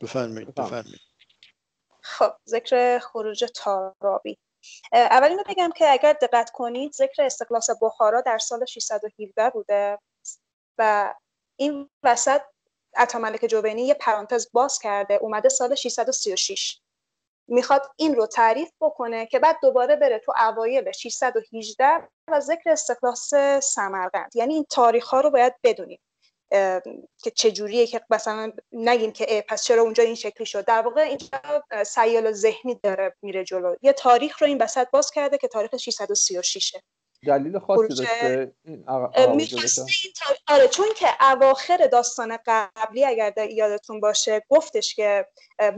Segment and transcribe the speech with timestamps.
[0.00, 1.00] بفرمایید بفرمایید.
[2.00, 4.38] خب ذکر خروج تارابی.
[4.92, 9.98] اول اینو بگم که اگر دقت کنید ذکر استقلاس بخارا در سال 617 بوده
[10.78, 11.14] و
[11.56, 12.40] این وسط
[12.96, 16.80] عطاملک جوینی یه پرانتز باز کرده اومده سال 636
[17.48, 23.34] می‌خواد این رو تعریف بکنه که بعد دوباره بره تو اوایل 618 و ذکر استقلاس
[23.62, 24.36] سمرقند.
[24.36, 26.00] یعنی این تاریخ ها رو باید بدونیم.
[27.22, 30.64] که چجوریه که مثلا نگیم که پس چرا اونجا این شکلی شد.
[30.64, 31.38] در واقع اینجا
[31.86, 33.76] سیال و ذهنی داره میره جلو.
[33.82, 36.72] یه تاریخ رو این وسط باز کرده که تاریخ 636
[37.26, 38.52] دلیل خاصی داشته
[40.48, 45.26] آره چون که اواخر داستان قبلی اگر یادتون باشه گفتش که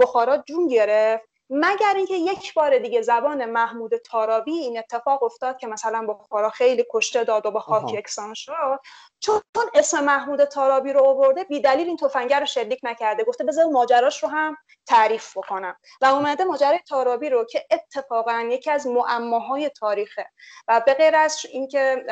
[0.00, 5.66] بخارا جون گرفت مگر اینکه یک بار دیگه زبان محمود تارابی این اتفاق افتاد که
[5.66, 8.80] مثلا بخارا خیلی کشته داد و با خاک یکسان شد؟
[9.20, 9.40] چون
[9.74, 13.24] اسم محمود تارابی رو آورده بی دلیل این تفنگر رو شلیک نکرده.
[13.24, 15.76] گفته بذار ماجراش رو هم تعریف بکنم.
[16.00, 20.30] و اومده ماجرای تارابی رو که اتفاقا یکی از معماهای تاریخه.
[20.68, 22.04] و به غیر از اینکه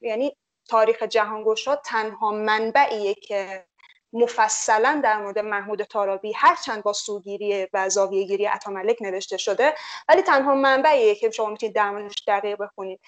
[0.00, 0.36] یعنی
[0.68, 3.66] تاریخ جهانگشا تنها منبعیه که
[4.12, 9.74] مفصلا در مورد محمود تارابی هرچند با سوگیری و زاویه گیری عطاملک نوشته شده
[10.08, 13.00] ولی تنها منبعیه که شما می‌تونید در موردش دقیق بخونید.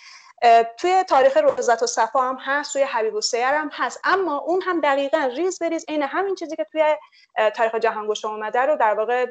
[0.78, 4.62] توی تاریخ روزت و صفا هم هست توی حبیب و سیر هم هست اما اون
[4.62, 6.84] هم دقیقا ریز بریز عین همین چیزی که توی
[7.50, 9.27] تاریخ جهان گشته اومده رو در واقع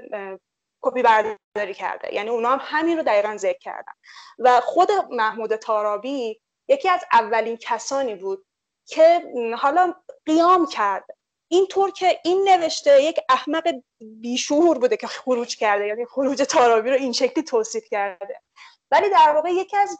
[0.81, 2.13] کپی برداری کرده.
[2.13, 3.93] یعنی اونا هم همین رو دقیقا ذکر کردن.
[4.39, 8.45] و خود محمود تارابی یکی از اولین کسانی بود
[8.87, 9.21] که
[9.57, 9.93] حالا
[10.25, 11.05] قیام کرد
[11.51, 16.95] اینطور که این نوشته یک احمق بیشور بوده که خروج کرده یعنی خروج تارابی رو
[16.95, 18.41] این شکلی توصیف کرده.
[18.91, 19.97] ولی در واقع یکی از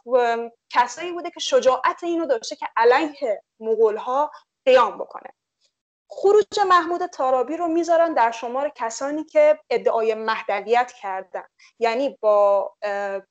[0.70, 4.30] کسایی بوده که شجاعت اینو داشته که علیه مغول ها
[4.64, 5.32] قیام بکنه.
[6.10, 11.44] خروج محمود تارابی رو می‌ذارن در شمار کسانی که ادعای مهدویت کردن.
[11.78, 12.74] یعنی با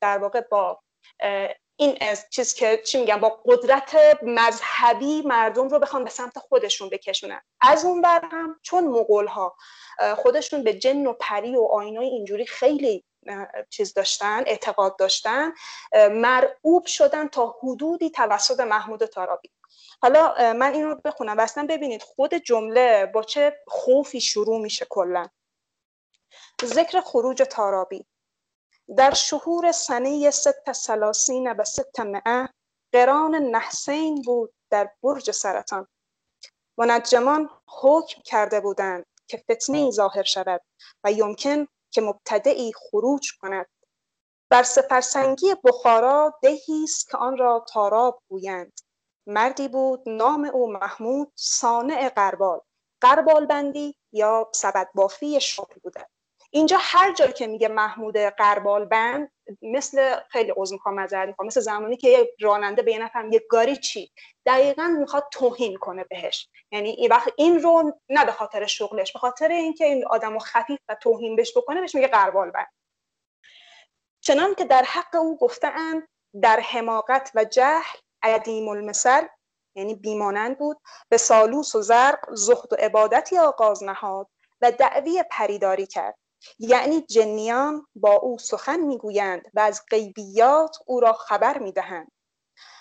[0.02, 0.82] در واقع با
[1.82, 1.98] این
[2.30, 7.42] چیز که چی میگم با قدرت مذهبی مردم رو بخوان به سمت خودشون بکشونن.
[7.62, 9.56] از اون بر هم چون مغول ها
[10.16, 13.06] خودشون به جن و پری و آینای اینجوری خیلی
[13.70, 15.52] چیز داشتن اعتقاد داشتن
[16.12, 19.50] مرعوب شدن تا حدودی توسط محمود تارابی.
[20.02, 21.46] حالا من این رو بخونم.
[21.70, 25.28] ببینید خود جمله با چه خوفی شروع میشه کلا.
[26.66, 28.06] ذکر خروج تارابی.
[28.98, 32.50] در شهور سنه ست سلاسین و ست مئه
[32.94, 35.88] قران نحسین بود در برج سرطان.
[36.78, 40.62] منجمان حکم کرده بودند که فتنه ظاهر شود
[41.04, 43.68] و یمکن که مبتدعی خروج کند.
[44.50, 48.80] بر سپرسنگی بخارا دهی است که آن را تاراب گویند.
[49.28, 52.60] مردی بود نام او محمود صانع قربال.
[53.02, 56.08] قربال بندی یا سبد بافی شغل بوده.
[56.54, 59.32] اینجا هر جایی که میگه محمود قربال بند
[59.62, 63.42] مثل خیلی عضو می‌خوام معذرت می‌خوام مثل زمانی که یه راننده به یه نفر یه
[63.50, 64.12] گاری چی؟
[64.46, 66.50] دقیقا می‌خواد توهین کنه بهش.
[66.72, 70.80] یعنی این وقت این رو نه به خاطر شغلش به خاطر اینکه این آدمو خفیف
[70.90, 72.74] و توهین بهش بکنه بهش میگه قربال بند.
[74.24, 76.08] چنان که در حق او گفتهاند
[76.42, 79.26] در حماقت و جهل عدیم المثل
[79.76, 80.78] یعنی بیمانند بود
[81.10, 84.28] به سالوس و زرق زهد و عبادتی آغاز نهاد
[84.62, 86.21] و دعوی پریداری کرد.
[86.60, 92.12] یعنی جنیان با او سخن می‌گویند و از غیبیات او را خبر می‌دهند.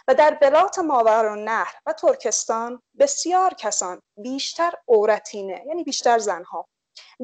[0.09, 6.69] و در بلات ماور و نهر و ترکستان بسیار کسان بیشتر عورتینه یعنی بیشتر زنها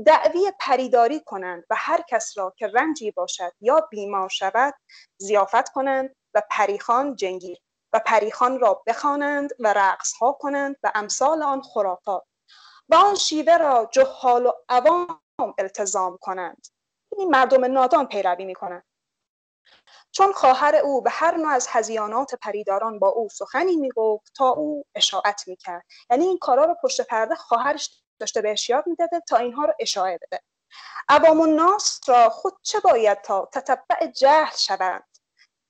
[0.06, 4.74] دعوی پریداری کنند و هر کس را که رنجی باشد یا بیمار شود
[5.16, 7.58] زیافت کنند و پریخان جنگیر
[7.92, 12.22] و پریخان را بخوانند و رقص ها کنند و امثال آن خرافات.
[12.88, 16.66] و آن شیوه را جهال و عوام التزام کنند.
[17.16, 18.84] این مردم نادان پیروی می‌کنند.
[20.12, 24.84] چون خواهر او به هر نوع از هزیانات پریداران با او سخنی می‌گفت تا او
[24.94, 25.84] اشاعت می‌کرد.
[26.10, 30.18] یعنی این کارا رو پشت پرده خواهرش داشته بهش یاد می‌داده تا اینها رو اشاعه
[30.22, 30.40] بده.
[31.08, 35.04] عوام الناس را خود چه باید تا تتبع جهل شوند؟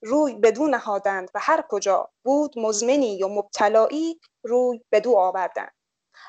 [0.02, 5.72] روی بدون نهادند و هر کجا بود مزمنی و مبتلایی روی بدو آوردند.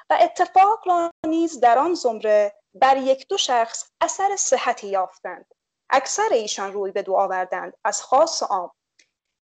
[0.10, 5.45] و اتفاق را نیز در آن زمره بر یک دو شخص اثر صحتی یافتند.
[5.89, 8.71] اکثر ایشان روی به دو آوردند از خاص عام.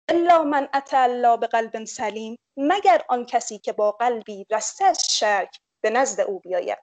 [0.09, 5.59] الا من اتى الله به سلیم مگر آن کسی که با قلبی رسته از شرک
[5.81, 6.79] به نزد او بیاید؟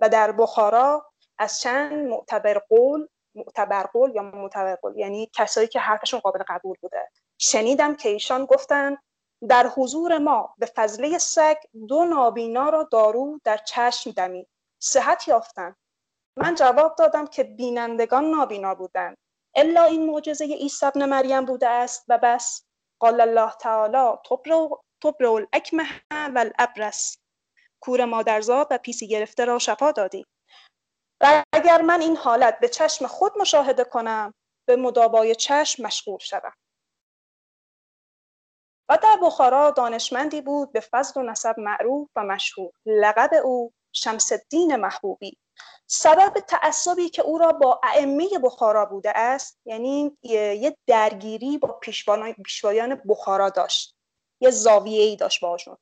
[0.00, 5.80] و در بخارا از چند معتبر قول معتبر قول یا معتبر قول یعنی کسایی که
[5.80, 7.08] حرفشون قابل قبول بوده.
[7.38, 8.98] شنیدم که ایشان گفتند
[9.48, 11.56] در حضور ما به فضله سگ
[11.88, 14.48] دو نابینا را دارو در چشم دمید.
[14.82, 15.76] صحت یافتند
[16.36, 19.16] من جواب دادم که بینندگان نابینا بودند
[19.54, 22.66] الا این معجزه عیسی ابن مریم بوده است و بس.
[23.00, 24.18] قال الله تعالی
[25.00, 27.18] تبرو الاکمه و الابرس
[27.82, 30.26] کور مادرزاد و پیسی گرفته را شفا دادی.
[31.20, 34.34] و اگر من این حالت به چشم خود مشاهده کنم
[34.68, 36.52] به مدابای چشم مشغول شوم.
[38.88, 42.72] و در بخارا دانشمندی بود به فضل و نسب معروف و مشهور.
[42.86, 45.38] لقب او شمس الدین محبوبی.
[45.86, 51.68] سبب تعصبی که او را با ائمه بخارا بوده است یعنی یه درگیری با
[52.42, 53.96] پیشوایان بخارا داشت.
[54.40, 55.76] یه زاویه ای داشت باشون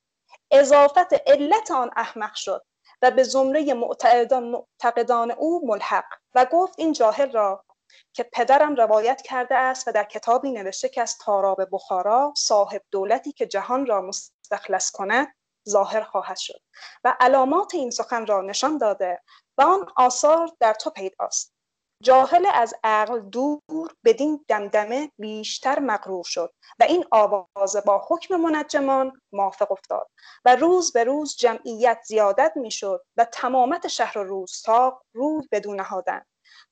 [0.50, 2.64] اضافت علت آن احمق شد
[3.02, 7.64] و به زمره معتقدان او ملحق و گفت این جاهل را
[8.12, 13.32] که پدرم روایت کرده است و در کتابی نوشته که از تاراب بخارا صاحب دولتی
[13.32, 15.34] که جهان را مستخلص کند
[15.68, 16.60] ظاهر خواهد شد
[17.04, 19.22] و علامات این سخن را نشان داده
[19.58, 21.58] و آن آثار در تو پیداست.
[22.02, 29.20] جاهل از عقل دور بدین دمدمه بیشتر مغرور شد و این آواز با حکم منجمان
[29.32, 30.10] موافق افتاد
[30.44, 36.22] و روز به روز جمعیت زیادت می‌شد و تمامت شهر و روستا روی بدون نهادن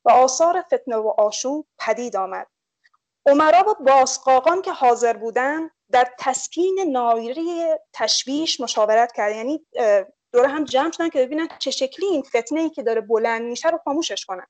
[0.05, 2.47] و آثار فتنه و آشوب پدید آمد.
[3.27, 9.37] عمرا و باسقاقان که حاضر بودند در تسکین نایری تشویش مشاورت کرد.
[9.37, 9.67] یعنی
[10.33, 13.69] دور هم جمع شدن که ببینن چه شکلی این فتنه ای که داره بلند میشه
[13.69, 14.47] رو خاموشش کنن.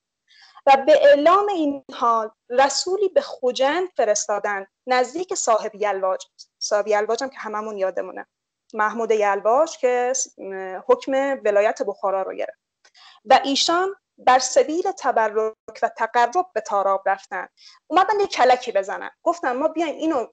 [0.65, 6.25] و به اعلام این حال رسولی به خوجند فرستادن نزدیک صاحب یلواج.
[6.59, 8.27] صاحب یلواج هم که هممون یادمونه.
[8.73, 10.13] محمود یلواج که
[10.87, 11.11] حکم
[11.45, 12.59] ولایت بخارا رو گرفت.
[13.25, 17.47] و ایشان بر سبیل تبرک و تقرب به تاراب رفتن.
[17.87, 19.09] اومدن یه کلکی بزنن.
[19.23, 20.27] گفتن ما بیایم اینو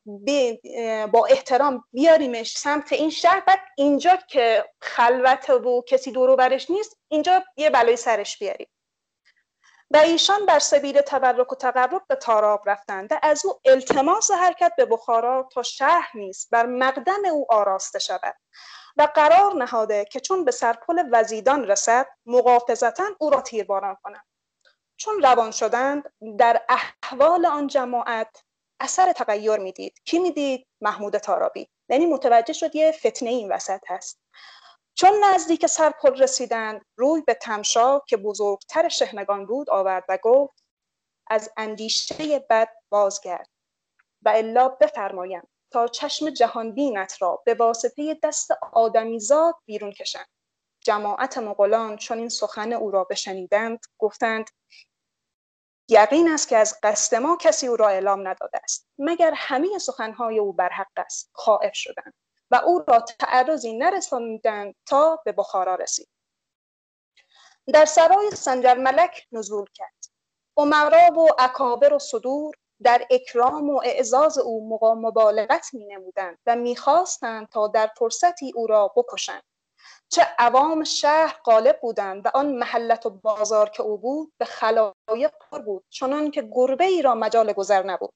[1.06, 3.40] با احترام بیاریمش سمت این شهر.
[3.40, 8.68] بعد اینجا که خلوت و کسی دورو برش نیست اینجا یه بلای سرش بیاریم.
[9.90, 14.72] و ایشان بر سبیل تبرک و تقرب به تاراب رفتند و از او التماس حرکت
[14.76, 16.50] به بخارا تا شهر نیست.
[16.50, 18.34] بر مقدم او آراسته شود.
[18.96, 24.24] و قرار نهاده که چون به سرپل وزیدان رسد مقافظتا او را تیرباران کنند.
[24.96, 28.44] چون روان شدند در احوال آن جماعت
[28.80, 30.00] اثر تغییر می‌دید.
[30.04, 31.68] کی می‌دید؟ محمود تارابی.
[31.88, 34.20] یعنی متوجه شد یه فتنه این وسط هست.
[34.94, 40.64] چون نزدیک سرپل رسیدند روی به تمشا که بزرگتر شهنگان بود آورد و گفت
[41.26, 43.48] از اندیشه بد بازگرد
[44.22, 45.48] و الا بفرمایم.
[45.74, 50.28] تا چشم جهان بینت را به واسطه دست آدمیزاد بیرون کشند.
[50.80, 54.50] جماعت مغولان چون این سخن او را بشنیدند گفتند
[55.88, 60.38] یقین است که از قصد ما کسی او را اعلام نداده است مگر همه سخنهای
[60.38, 61.30] او بر حق است.
[61.32, 62.14] خائف شدند
[62.50, 66.08] و او را تعرضی نرساندند تا به بخارا رسید.
[67.72, 70.04] در سرای سنجر ملک نزول کرد.
[70.56, 77.48] عمرا و اکابر و صدور در اکرام و اعزاز او مبالغت می نمودند و می‌خواستند
[77.48, 79.42] تا در فرصتی او را بکشند.
[80.08, 85.32] چه عوام شهر غالب بودند و آن محلت و بازار که او بود به خلایق
[85.50, 88.12] پر بود چنان که گربه ای را مجال گذر نبود.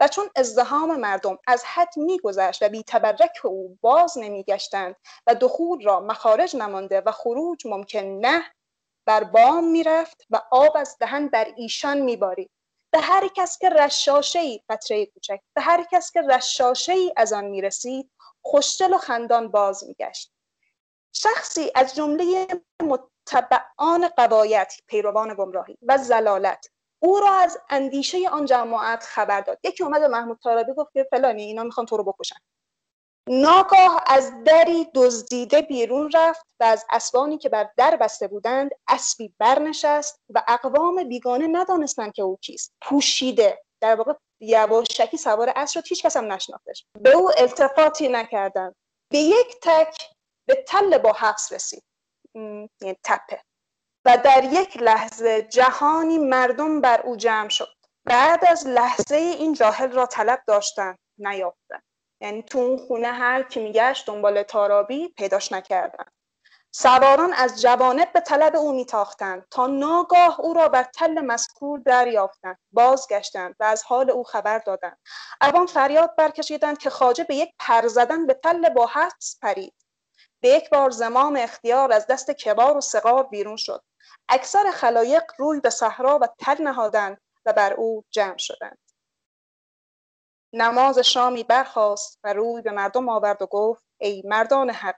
[0.00, 5.84] و چون ازدهام مردم از حد میگذشت و بی تبرک او باز نمیگشتند و دخول
[5.84, 8.44] را مخارج نمانده و خروج ممکن نه
[9.06, 12.50] بر بام می‌رفت و آب از دهن بر ایشان میبارید.
[12.92, 17.32] به هر کس که رشاشه ای قطره کوچک به هر کس که رشاشه ای از
[17.32, 18.10] آن می‌رسید
[18.42, 20.32] خوشدل و خندان باز میگشت.
[21.12, 22.46] شخصی از جمله
[22.82, 26.66] متبعان قوایت پیروان گمراهی و زلالت
[27.02, 29.58] او را از اندیشه آن جماعت خبر داد.
[29.64, 32.36] یکی اومد به محمود طاربی گفت که فلانی اینا می‌خوان تو رو بکشن.
[33.28, 39.34] ناگاه از دری دزدیده بیرون رفت و از اسبانی که بر در بسته بودند اسبی
[39.38, 42.72] برنشست و اقوام بیگانه ندانستند که او کیست.
[42.82, 43.62] پوشیده.
[43.80, 45.86] در واقع یواشکی سوار اسب شد.
[45.88, 46.84] هیچ کس هم نشناختش.
[47.00, 48.74] به او التفاتی نکردند
[49.10, 49.96] به یک تک
[50.46, 51.82] به تل با حبس رسید.
[52.34, 53.42] یعنی تپه.
[54.04, 57.74] و در یک لحظه جهانی مردم بر او جمع شد.
[58.04, 60.98] بعد از لحظه این جاهل را طلب داشتند.
[61.18, 61.82] نیافتند.
[62.22, 66.04] یعنی تو اون خونه هر کی میگشت دنبال تارابی پیداش نکردن.
[66.74, 72.58] سواران از جوانب به طلب او میتاختند تا ناگاه او را بر تل مذکور دریافتند
[72.72, 74.98] بازگشتند و از حال او خبر دادند.
[75.40, 79.74] عوام فریاد برکشیدند که خاجه به یک پر زدن به تل با حدس پرید.
[80.40, 83.84] به یک بار زمام اختیار از دست کبار و سقار بیرون شد.
[84.28, 88.78] اکثر خلایق روی به صحرا و تل نهادند و بر او جمع شدند.
[90.52, 94.96] نماز شامی برخاست و روی به مردم آورد و گفت ای مردان حق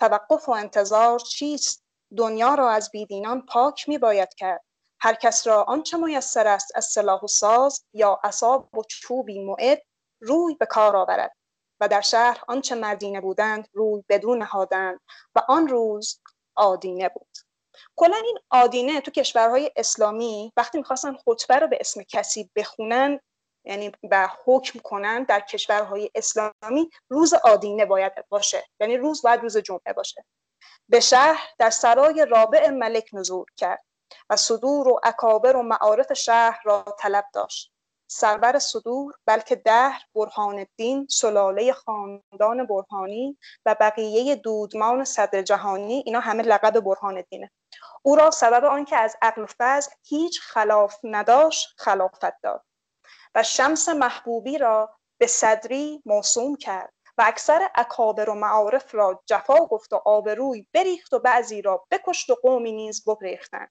[0.00, 1.84] توقف و انتظار چیست؟
[2.16, 4.64] دنیا را از بیدینان پاک می باید کرد.
[5.00, 9.82] هر کس را آنچه میسر است از سلاح و ساز یا عصا و چوبی معد
[10.20, 11.36] روی به کار آورد
[11.80, 15.00] و در شهر آنچه مردینه بودند روی بدون نهادند
[15.34, 16.20] و آن روز
[16.54, 17.28] آدینه بود.
[17.96, 23.20] کلا این آدینه تو کشورهای اسلامی وقتی می‌خواستن خطبه رو به اسم کسی بخونن
[23.64, 28.64] یعنی به حکم کنن در کشورهای اسلامی روز آدینه باید باشه.
[28.80, 30.24] یعنی روز باید روز جمعه باشه.
[30.88, 33.84] به شهر در سرای رابع ملک نزول کرد
[34.30, 37.74] و صدور و اکابر و معارف شهر را طلب داشت.
[38.06, 46.20] سرور صدور بلکه دهر برهان الدین سلاله خاندان برهانی و بقیه دودمان صدر جهانی اینا
[46.20, 47.50] همه لقب برهان الدینه.
[48.02, 52.64] او را سبب آنکه از عقل و فضل هیچ خلاف نداشت خلافت داد.
[53.34, 59.66] و شمس محبوبی را به صدری موسوم کرد و اکثر اکابر و معارف را جفا
[59.66, 63.70] گفت و آبروی بریخت و بعضی را بکشت و قومی نیز بگریختند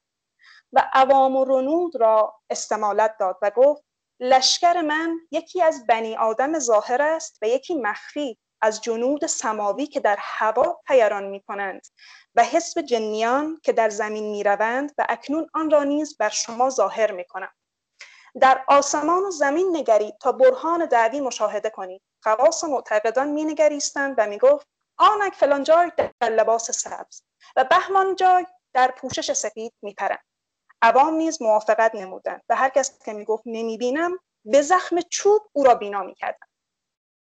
[0.73, 3.83] و عوام و رنود را استمالت داد و گفت
[4.19, 9.99] لشکر من یکی از بنی آدم ظاهر است و یکی مخفی از جنود سماوی که
[9.99, 11.87] در هوا پیران می کنند
[12.35, 16.69] و حسب جنیان که در زمین می روند و اکنون آن را نیز بر شما
[16.69, 17.51] ظاهر می کنم.
[18.41, 24.27] در آسمان و زمین نگرید تا برهان دعوی مشاهده کنید خواص معتقدان می نگریستند و
[24.27, 27.23] می گفت آنک فلان جای در لباس سبز
[27.55, 30.25] و بهمان جای در پوشش سفید می پرند.
[30.81, 35.75] عوام نیز موافقت نمودند و هر کس که می‌گفت نمی‌بینم به زخم چوب او را
[35.75, 36.52] بینا می‌کردند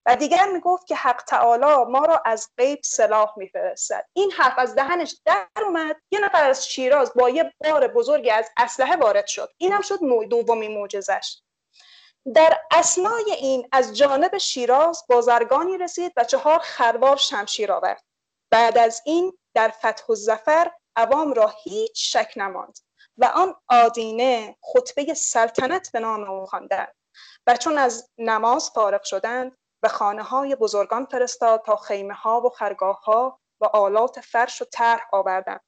[0.05, 4.05] و دیگر می‌گفت که حق تعالی ما را از غیب سلاح میفرستد.
[4.13, 5.95] این حرف از دهنش در اومد.
[6.11, 9.49] یه نفر از شیراز با یه بار بزرگی از اسلحه وارد شد.
[9.57, 11.37] اینم شد دومی معجزش
[12.35, 18.03] در اسنای این از جانب شیراز بازرگانی رسید و چهار خروار شمشیر آورد.
[18.51, 22.79] بعد از این در فتح و زفر عوام را هیچ شک نماند
[23.17, 26.95] و آن آدینه خطبه سلطنت به نام او خواندند
[27.47, 32.49] و چون از نماز فارغ شدند به خانه های بزرگان فرستاد تا خیمه ها و
[32.49, 35.61] خرگاه ها و آلات فرش و طرح آوردند.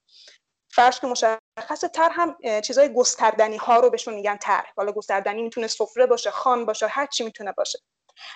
[0.74, 4.74] فرش که مشخص طرح هم چیزای گستردنی ها رو بهشون میگن طرح.
[4.78, 7.80] حالا گستردنی می‌تونه سفره باشه خان باشه هر چی می‌تونه باشه.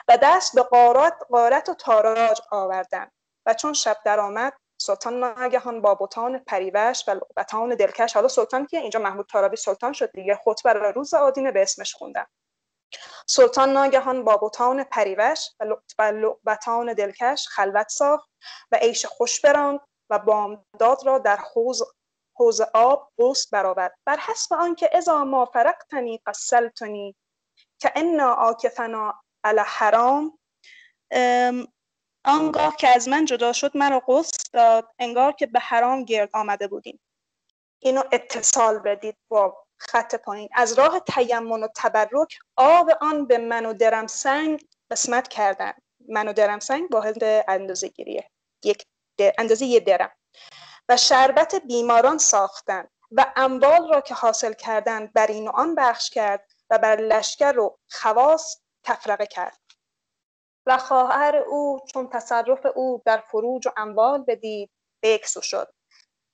[0.07, 3.11] و دست به قارات قارت و تاراج آوردن
[3.45, 8.77] و چون شب درآمد سلطان ناگهان با بوتان پریوش و لعبتان دلکش حالا سلطان که
[8.77, 12.25] اینجا محمود تارابی سلطان شد دیگه خطبه را روز آدینه به اسمش خوندن.
[13.27, 15.49] سلطان ناگهان با بوتان پریوش
[15.99, 18.29] و لعبتان دلکش خلوت ساخت
[18.71, 21.83] و عیش خوش براند و بامداد را در حوز
[22.37, 23.99] حوز آب بوست برآورد.
[24.05, 27.15] بر حسب آنکه اذا ما فرقتنی قسلتنی
[27.79, 30.39] که انا آکفنا علی حرام
[32.25, 36.67] آنگاه که از من جدا شد مرا قصد داد انگار که به حرام گرد آمده
[36.67, 36.99] بودیم.
[37.79, 40.49] اینو اتصال بدید با خط پایین.
[40.53, 45.73] از راه تیمن و تبرک آب آن به من و درم سنگ قسمت کردن.
[46.09, 48.29] من و درم سنگ واحد اندازه گیریه.
[48.63, 48.85] یک
[49.37, 50.11] اندازه یه درم.
[50.89, 52.87] و شربت بیماران ساختن.
[53.11, 57.59] و اموال را که حاصل کردند بر این و آن بخش کرد و بر لشکر
[57.59, 59.59] و خواص تفرقه کرد.
[60.65, 64.71] و خواهر او چون تصرف او در فروج و اموال بدید
[65.03, 65.73] بکسو شد.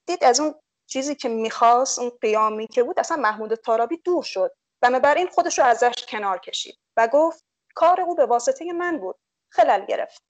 [0.05, 0.55] دید از اون
[0.91, 4.51] چیزی که می‌خواست اون قیامی که بود اصلا محمود تارابی دور شد.
[4.81, 7.43] بنابراین خودش رو ازش کنار کشید و گفت
[7.75, 9.15] کار او به واسطه من بود.
[9.49, 10.21] خلل گرفت.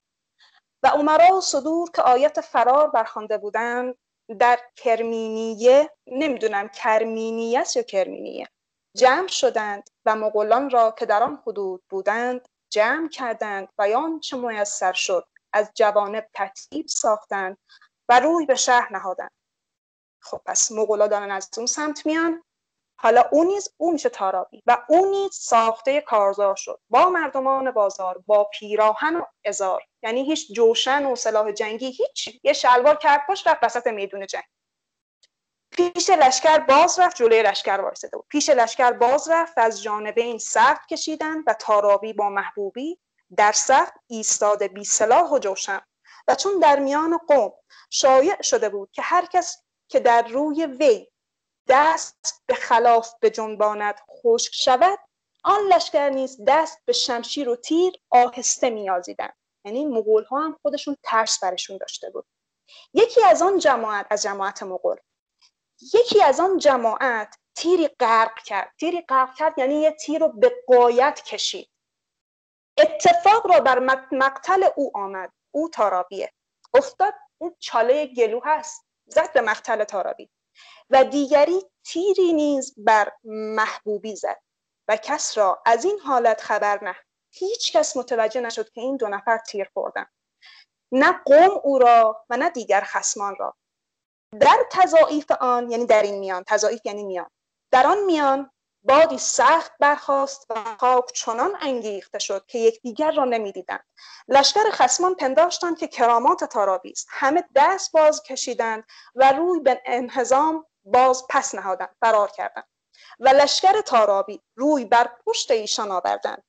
[0.83, 3.95] و عمرا و صدور که آیت فرار برخوانده بودند
[4.39, 8.47] در کرمینیه نمی‌دونم کرمینیه است یا کرمینیه
[8.97, 14.93] جمع شدند و مغولان را که در آن حدود بودند جمع کردند و چه میسر
[14.93, 17.57] شد از جوانب ترتیب ساختند
[18.09, 19.31] و روی به شهر نهادند.
[20.21, 22.43] خب پس مغولا دارن از اون سمت میان.
[22.95, 28.23] حالا اون نیز او میشه تارابی و اون نیز ساخته کارزار شد با مردمان بازار
[28.25, 29.83] با پیراهن و ازار.
[30.03, 32.39] یعنی هیچ جوشن و سلاح جنگی هیچ.
[32.43, 34.43] یه شلوار کرد پشت رفت وسط میدون جنگ.
[35.71, 38.25] پیش لشکر باز رفت جلوی لشکر وایساده بود.
[38.29, 42.99] پیش لشکر باز رفت از جانبین صف کشیدن و تارابی با محبوبی
[43.37, 45.81] در صف ایستاده بی سلاح و جوشن.
[46.27, 47.53] و چون در میان قوم
[47.89, 51.07] شایع شده بود که هر کس که در روی وی
[51.67, 54.99] دست به خلاف به جنباند خشک شود
[55.43, 59.29] آن لشکر نیز دست به شمشیر و تیر آهسته میازیدن
[59.65, 62.25] یعنی مغول ها هم خودشون ترس برشون داشته بود.
[62.93, 64.97] یکی از آن جماعت از جماعت مغول.
[65.93, 68.73] یکی از آن جماعت تیری غرق کرد.
[68.79, 71.69] تیری غرق کرد یعنی یه تیر رو به قایت کشید.
[72.77, 73.79] اتفاق را بر
[74.11, 75.33] مقتل او آمد.
[75.51, 76.33] او تارابیه.
[76.73, 78.85] افتاد اون چاله گلو هست.
[79.11, 80.29] زد به مقتل تارابی.
[80.89, 84.41] و دیگری تیری نیز بر محبوبی زد.
[84.87, 86.95] و کس را از این حالت خبر نه.
[87.33, 90.05] هیچ کس متوجه نشد که این دو نفر تیر خوردن.
[90.91, 93.55] نه قوم او را و نه دیگر خسمان را.
[94.39, 97.29] در تضاعیف آن یعنی در این میان تضاعیف یعنی میان.
[97.71, 98.51] در آن میان
[98.83, 103.85] بادی سخت برخاست و خاک چنان انگیخته شد که یکدیگر را نمی‌دیدند.
[104.27, 107.07] لشکر خسمان پنداشتند که کرامات تارابی است.
[107.09, 108.83] همه دست باز کشیدند
[109.15, 112.67] و روی به انهزام باز پس نهادند فرار کردند.
[113.19, 116.43] و لشکر تارابی روی بر پشت ایشان آوردند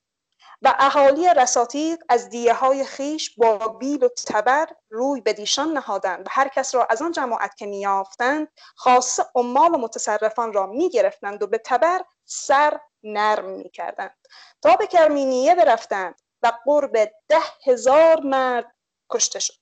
[0.61, 6.27] و اهالی رساتیق از دیه های خیش با بیل و تبر روی به دیشان نهادند
[6.27, 11.43] و هر کس را از آن جماعت که میافتند خاصه عمال و متصرفان را می‌گرفتند
[11.43, 14.17] و به تبر سر نرم می‌کردند.
[14.61, 16.93] تا به کرمینیه برفتند و قرب
[17.27, 18.75] ده هزار مرد
[19.09, 19.53] کشته شد.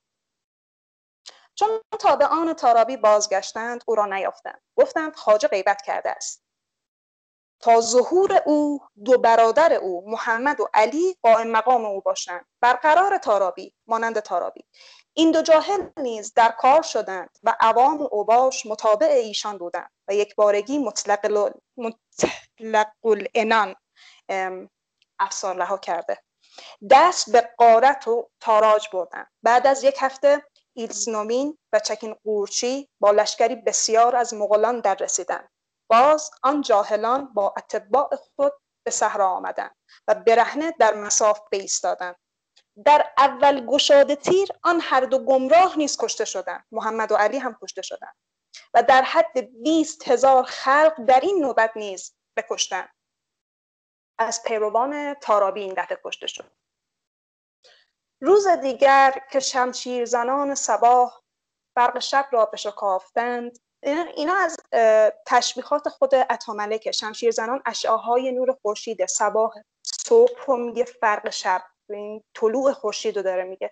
[1.56, 4.62] چون تابعان تارابی بازگشتند او را نیافتند.
[4.76, 6.44] گفتند خاجه غیبت کرده است.
[7.60, 12.46] تا ظهور او دو برادر او محمد و علی قائم مقام او باشند.
[12.62, 14.66] برقرار تارابی مانند تارابی.
[15.14, 20.16] این دو جاهل نیز در کار شدند و عوام و اوباش متابع ایشان بودند و
[20.16, 23.76] یک بارگی مطلق, مطلق الانان
[25.20, 26.18] افسار رها کرده.
[26.90, 29.28] دست به قارت و تاراج بردند.
[29.44, 35.50] بعد از یک هفته ایلسنومین و چکین قورچی با لشکری بسیار از مغولان در رسیدند.
[35.90, 38.54] باز آن جاهلان با اتباع خود
[38.86, 39.76] به صحرا آمدند
[40.08, 42.16] و برهنه در مساف بایستادند
[42.86, 46.66] در اول گشاده تیر آن هر دو گمراه نیز کشته شدند.
[46.72, 48.16] محمد و علی هم کشته شدند.
[48.74, 52.90] و در حد بیست هزار خلق در این نوبت نیز بکشتند.
[54.20, 56.52] از پیروان تارابی این دفعه کشته شد.
[58.22, 61.24] روز دیگر که شمشیر زنان سباه
[61.76, 63.60] برق شب را بشکافتند
[64.16, 64.58] اینا از
[65.28, 69.54] تشبیهات خود اتاملک شمشیر زنان اشعاهای نور خورشید سباه
[69.84, 71.71] صبح و میگه فرق شب.
[71.98, 73.72] این طلوع خورشید رو داره میگه.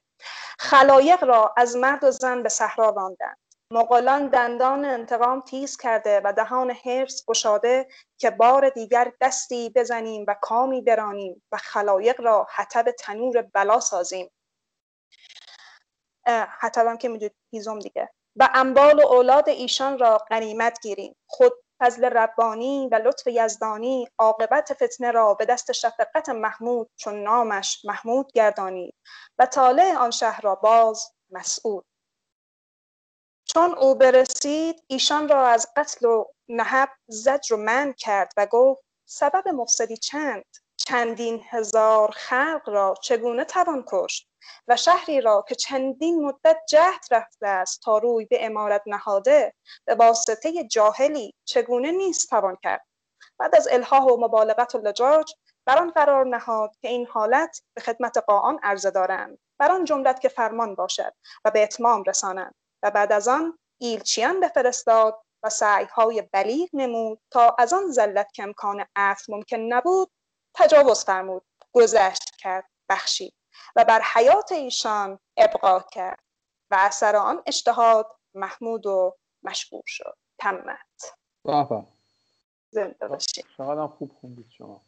[0.60, 3.38] خلایق را از مرد و زن به صحرا راندند
[3.74, 10.36] مغولان دندان انتقام تیز کرده و دهان حرس گشاده که بار دیگر دستی بزنیم و
[10.42, 14.32] کامی برانیم و خلایق را حتب تنور بلا سازیم.
[16.60, 18.10] حتبم که می‌دونید هیزم دیگه.
[18.36, 21.16] و انبال و اولاد ایشان را غنیمت گیریم.
[21.28, 27.86] خود فضل ربانی و لطف یزدانی عاقبت فتنه را به دست شفقت محمود چون نامش
[27.86, 28.94] محمود گردانی
[29.40, 31.82] و طالع آن شهر را باز مسئول
[33.46, 38.84] چون او برسید ایشان را از قتل و نهب زجر و من کرد و گفت
[39.06, 40.46] سبب مفسدی چند؟
[40.78, 44.29] چندین هزار خلق را چگونه توان کشت؟
[44.68, 49.54] و شهری را که چندین مدت جهد رفته است تا روی به امارت نهاده
[49.86, 52.86] به واسطه جاهلی چگونه نیست توان کرد؟
[53.40, 55.34] بعد از الحاح و مبالغت و لجاج
[55.66, 59.38] بر آن قرار نهاد که این حالت به خدمت قاآن عرضه دارند.
[59.60, 61.14] بر آن جملت که فرمان باشد
[61.46, 62.56] و به اتمام رسانند.
[62.84, 68.44] و بعد از آن ایلچیان بفرستاد و سعیهای بلیغ نمود تا از آن زلت که
[68.44, 70.12] امکان عفو ممکن نبود
[70.56, 71.46] تجاوز فرمود.
[71.74, 73.34] گذشت کرد بخشید.
[73.76, 76.20] و بر حیات ایشان ابقا کرد
[76.72, 80.18] و اثر آن اجتهاد محمود و مشهور شد.
[80.40, 81.14] تمت.
[81.44, 81.88] بابا
[82.70, 84.82] زنده باشید چقدر خوب خوندید شما.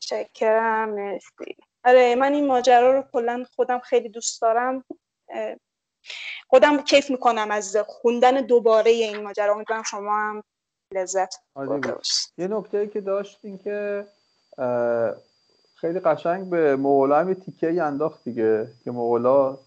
[0.00, 1.56] شکرم مرسی.
[1.84, 4.84] آره من این ماجرا رو کلا خودم خیلی دوست دارم.
[6.48, 9.54] خودم کیف می‌کنم از خوندن دوباره این ماجرا.
[9.54, 10.42] امیدوارم شما هم
[10.92, 12.32] لذت باشید.
[12.38, 14.06] یه نکته که داشتین که
[15.80, 19.58] خیلی قشنگ به مغولا هم یه تیکه انداخت دیگه که مغولا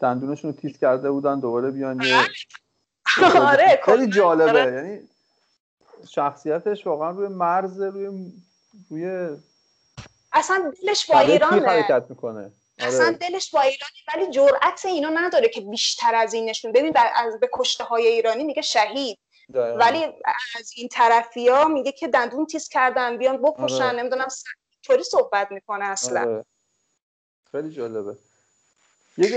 [0.00, 2.16] دندونشون رو تیز کرده بودن دوباره بیان یه
[3.52, 4.72] آره خیلی جالبه آره.
[4.72, 5.08] یعنی
[6.10, 8.32] شخصیتش واقعا روی مرز روی
[8.90, 9.28] روی
[10.32, 12.52] اصلا دلش با ایرانه حرکت می‌کنه آره.
[12.78, 17.40] اصلا دلش با ایرانی ولی جرأت اینو نداره که بیشتر از این نشون ببین از
[17.40, 19.18] به کشته های ایرانی میگه شهید
[19.54, 20.04] ولی
[20.58, 23.98] از این طرفی ها میگه که دندون تیز کردن بیان بکشن آره.
[23.98, 24.28] نمی‌دونم
[24.84, 26.20] طوری صحبت می‌کنه اصلا.
[26.20, 26.44] آره.
[27.52, 28.16] خیلی جالبه.
[29.16, 29.30] یه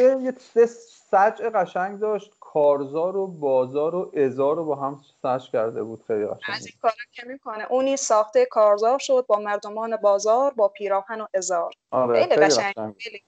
[0.56, 0.66] یه
[1.12, 2.32] سجع قشنگ داشت.
[2.40, 6.04] کارزار و بازار و ازار رو با هم سش کرده بود.
[6.08, 7.68] خیلی قشنگ از این کارا که می‌کنه.
[7.70, 12.74] اونی ساخته کارزار شد با مردمان بازار با پیراهن و ازار آره خیلی, قشنگ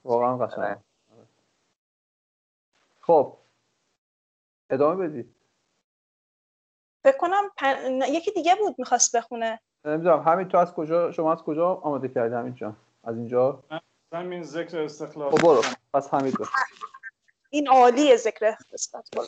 [0.04, 0.60] واقعا قشنگ.
[0.60, 0.78] آره.
[3.00, 3.36] خب.
[4.70, 5.34] ادامه بدید
[7.02, 8.02] فکر کنم پن...
[8.02, 9.60] یکی دیگه بود می‌خواست بخونه.
[9.84, 10.22] نمی‌دونم.
[10.22, 13.62] همین تو از کجا شما از کجا آماده کردی همینجا از اینجا؟
[14.14, 15.62] همین ذکر استقلال خب برو.
[15.94, 16.34] پس حمید
[17.50, 19.26] این عالیه ذکر استقلال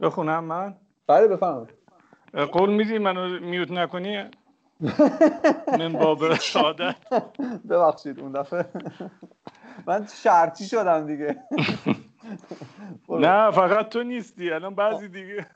[0.00, 1.70] بخونم من؟ بله بفرمایید.
[2.52, 4.30] قول میدی منو میوت نکنی؟
[5.78, 6.96] من باب سعادت
[7.70, 8.66] ببخشید اون دفعه.
[9.86, 11.42] من شرطی شدم دیگه.
[13.08, 14.50] نه فقط تو نیستی.
[14.50, 15.46] الان بعضی دیگه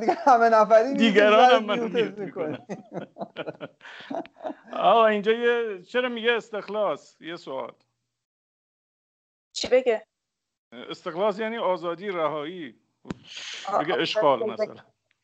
[0.00, 2.58] دیگه همه نفری دیگران هم منو میوت می‌کنن.
[4.72, 7.72] آقا اینجا یه چرا میگه استخلاص؟ یه سوال.
[9.52, 10.06] چی بگه؟
[10.72, 12.80] استخلاص یعنی آزادی رهایی.
[13.80, 14.74] بگه اشغال مثلا.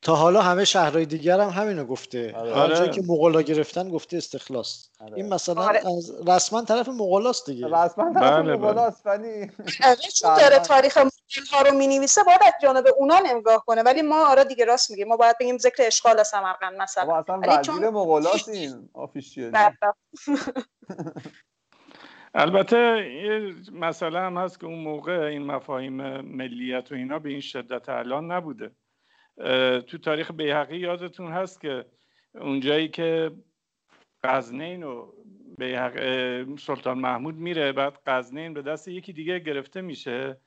[0.04, 2.54] تا حالا همه شهرهای دیگر هم همینو گفته آره.
[2.54, 2.90] هر جایی آره.
[2.90, 5.16] که مغولا گرفتن گفته استخلاص آره.
[5.16, 5.78] این مثلا آره.
[5.78, 8.56] از رسما طرف مغولاست دیگه رسما بله، طرف بله.
[8.56, 9.50] مغولاست ولی
[9.84, 13.82] آره، چون داره تاریخ مغول ها رو می نویسه باید از جانب اونا نگاه کنه
[13.82, 17.62] ولی ما آره دیگه راست میگیم ما باید بگیم ذکر اشغال سمرقند مثلا اصلا ولی
[17.62, 19.74] چون- وزیر مغولاست این آفیشیالی بله.
[22.34, 22.76] البته
[23.24, 27.88] یه مسئله هم هست که اون موقع این مفاهیم ملیت و اینا به این شدت
[27.88, 28.70] الان نبوده
[29.86, 31.84] تو تاریخ بیهقی یادتون هست که
[32.34, 33.30] اونجایی که
[34.24, 35.12] قزنین و
[35.58, 35.92] بیهق...
[35.96, 40.40] اه، سلطان محمود میره بعد قزنین به دست یکی دیگه گرفته میشه.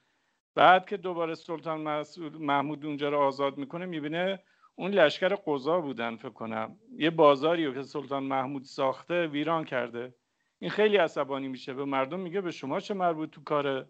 [0.56, 2.06] بعد که دوباره سلطان
[2.40, 4.40] محمود اونجا رو آزاد می‌کنه می‌بینه
[4.76, 6.78] اون لشکر قضا بودن فکر کنم.
[6.98, 10.14] یه بازاری رو که سلطان محمود ساخته ویران کرده.
[10.60, 11.74] این خیلی عصبانی میشه.
[11.74, 13.86] به مردم میگه به شما چه مربوط تو کار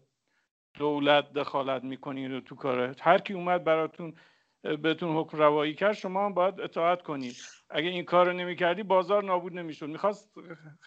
[0.74, 4.14] دولت دخالت می‌کنین و تو کار؟ هر کی اومد براتون
[4.62, 7.36] بهتون حکم روایی کرد شما هم باید اطاعت کنید.
[7.70, 9.86] اگه این کار رو نمی‌کردی بازار نابود نمی‌شد.
[9.86, 10.30] می‌خواست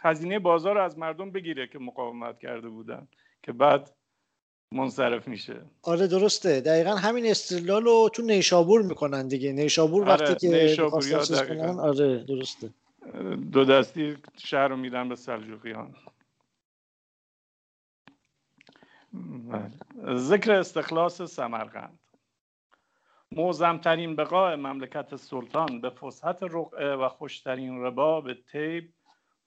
[0.02, 3.08] هزینه بازار رو از مردم بگیره که مقاومت کرده بودن
[3.42, 3.90] که بعد
[4.72, 5.60] منصرف میشه.
[5.82, 6.60] آره درسته.
[6.60, 9.52] دقیقا همین استدلال رو تو نیشابور می‌کنن دیگه.
[9.52, 11.66] نیشابور آره، وقتی که چیز دقیقاً.
[11.66, 12.70] کنن، آره درسته.
[13.52, 15.94] دو دستی شهر رو میدن به سلجوقیان.
[19.12, 20.16] بله.
[20.16, 21.98] ذکر استخلاص سمرقند.
[23.36, 28.92] معظمترین بقاع مملکت سلطان به فسحت رقعه و خوشترین ربا به طیب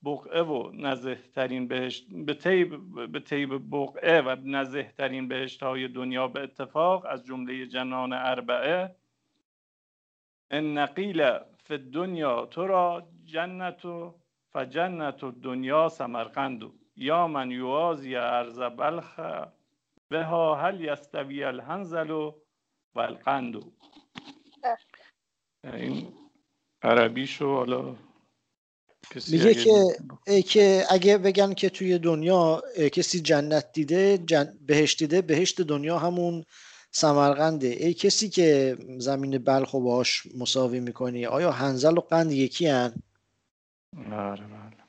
[0.06, 6.44] بقعه و نزهترین بهشت به طیب به طیب بقعه و نزهترین بهشت های دنیا به
[6.44, 8.96] اتفاق از جمله جنان اربعه.
[10.52, 14.16] ان نقیل فی الدنیا تو را جنت و
[14.54, 16.64] فجنت دنیا سمرقند.
[16.96, 19.20] یا من یوازی ارز بلخ
[20.10, 22.43] بها هل یستوی الهنزل و
[22.98, 23.56] القند.
[25.64, 26.14] این
[26.84, 27.96] عربیشو حالا
[29.12, 32.62] کسی میگه اگه- که ای که اگه بگن که توی دنیا
[32.94, 34.58] کسی جنت دیده جن...
[34.68, 36.44] بهشت دیده بهشت دنیا همون
[36.92, 37.68] سمرقنده.
[37.68, 42.94] ای کسی که زمین بلخ و باش مساوی می‌کنی آیا هنزل و قند یکی هن؟
[44.12, 44.83] آره بله.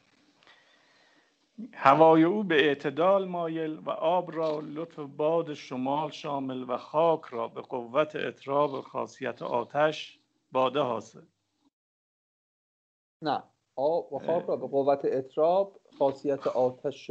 [1.74, 7.48] هوای او به اعتدال مایل و آب را لطف باد شمال شامل و خاک را
[7.48, 10.20] به قوت اطراب خاصیت آتش
[10.52, 11.22] باده حاصل
[13.22, 13.42] نه
[13.76, 17.10] آب و خاک را به قوت اطراب خاصیت آتش.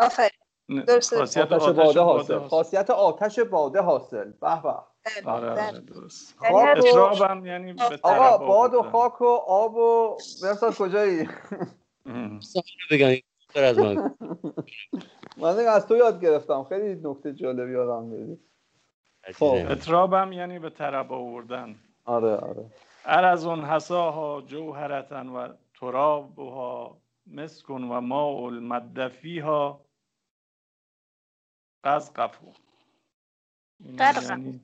[0.00, 0.30] آفرین
[0.68, 1.16] نه، درسته.
[1.16, 2.38] خاصیت آتش آتش باده حاصل.
[2.38, 4.74] خاصیت آتش باده حاصل به به
[5.24, 5.68] بله، آره.
[5.68, 8.82] آره درست یعنی خاک یعنی به آقا باد و.
[8.82, 11.28] خاک و آب و مرساد کجایی
[13.50, 14.14] بیشتر از من.
[15.36, 16.64] من از تو یاد گرفتم.
[16.64, 18.38] خیلی نکته جالبی یادم میدی
[19.34, 19.66] خب.
[19.68, 21.76] اطرابم یعنی به طرب آوردن.
[22.04, 22.70] آره آره.
[23.04, 25.48] عرض حساها جوهرتن و
[25.80, 29.84] ترابها مسکن و ماء المد فیها
[31.84, 32.52] قزقفو
[33.98, 34.30] قرقف.
[34.30, 34.60] یعنی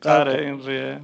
[0.00, 1.00] قره این ریه.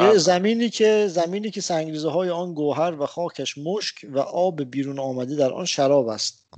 [0.00, 4.98] یه زمینی که زمینی که سنگریزه های آن گوهر و خاکش مشک و آب بیرون
[4.98, 6.48] آمده در آن شراب است.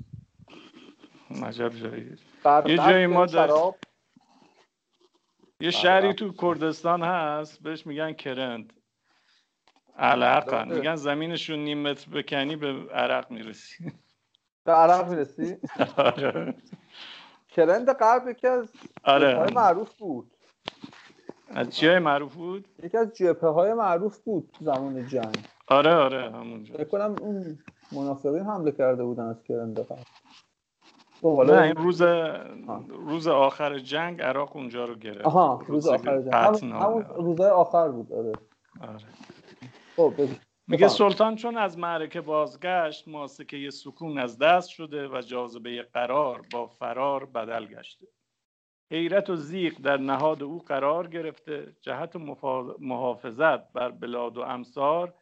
[1.42, 2.16] عجب جایی
[2.66, 3.76] یه جایی ما در- شراب.
[5.60, 8.72] یه شهری تو کردستان هست بهش میگن کرند.
[9.98, 10.74] علقن بله.
[10.78, 13.92] میگن زمینشون نیم متر بکنی به عرق می‌رسی.
[14.64, 15.56] به عرق می‌رسی؟
[15.96, 16.54] آره.
[17.48, 18.68] کرند غرب یکی از
[19.04, 19.52] آره.
[19.52, 20.36] معروف بود.
[21.48, 25.38] از چیای معروف بود؟ یکی از جبهه های معروف بود تو زمان جنگ.
[25.68, 27.58] آره آره همونجا فکر کنم اون
[27.92, 30.06] منافقین حمله کرده بودن از کرند غرب
[31.22, 32.02] خب، نه این روز
[32.88, 35.26] روز آخر جنگ عراق اونجا رو گرفت.
[35.26, 36.34] آها روز آخر جنگ.
[36.34, 36.84] همون, نامه.
[36.84, 38.32] همون روزای آخر بود آره.
[38.80, 38.98] آره.
[39.96, 40.14] خب.
[40.66, 40.88] میگه.
[40.88, 47.24] سلطان چون از معرکه بازگشت ماسکه سکون از دست شده و جاذبه قرار با فرار
[47.24, 48.06] بدل گشته.
[48.92, 52.16] حیرت و زیق در نهاد او قرار گرفته جهت
[52.80, 55.14] محافظت بر بلاد و امصار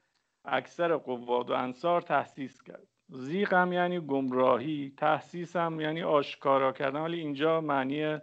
[0.44, 2.87] اکثر قواد و انصار تحسیس کرد.
[3.09, 7.00] زیق هم یعنی گمراهی تحسیس هم یعنی آشکارا کردن.
[7.00, 8.18] ولی اینجا معنی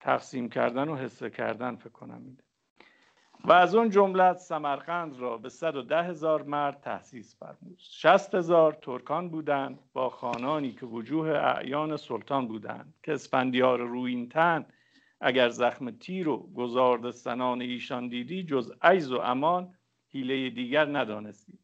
[0.00, 2.44] تقسیم کردن و حسه کردن فکر کنم میده
[3.44, 7.78] و از اون جملت سمرقند را به 110 هزار مرد تحسیس فرمود.
[7.78, 12.94] 60 هزار ترکان بودند با خانانی که وجوه اعیان سلطان بودند.
[13.02, 14.66] که اسفندیار روینتن
[15.20, 19.74] اگر زخم تیر و گزارد سنان ایشان دیدی جز عیز و امان
[20.08, 21.58] حیله دیگر ندانستی.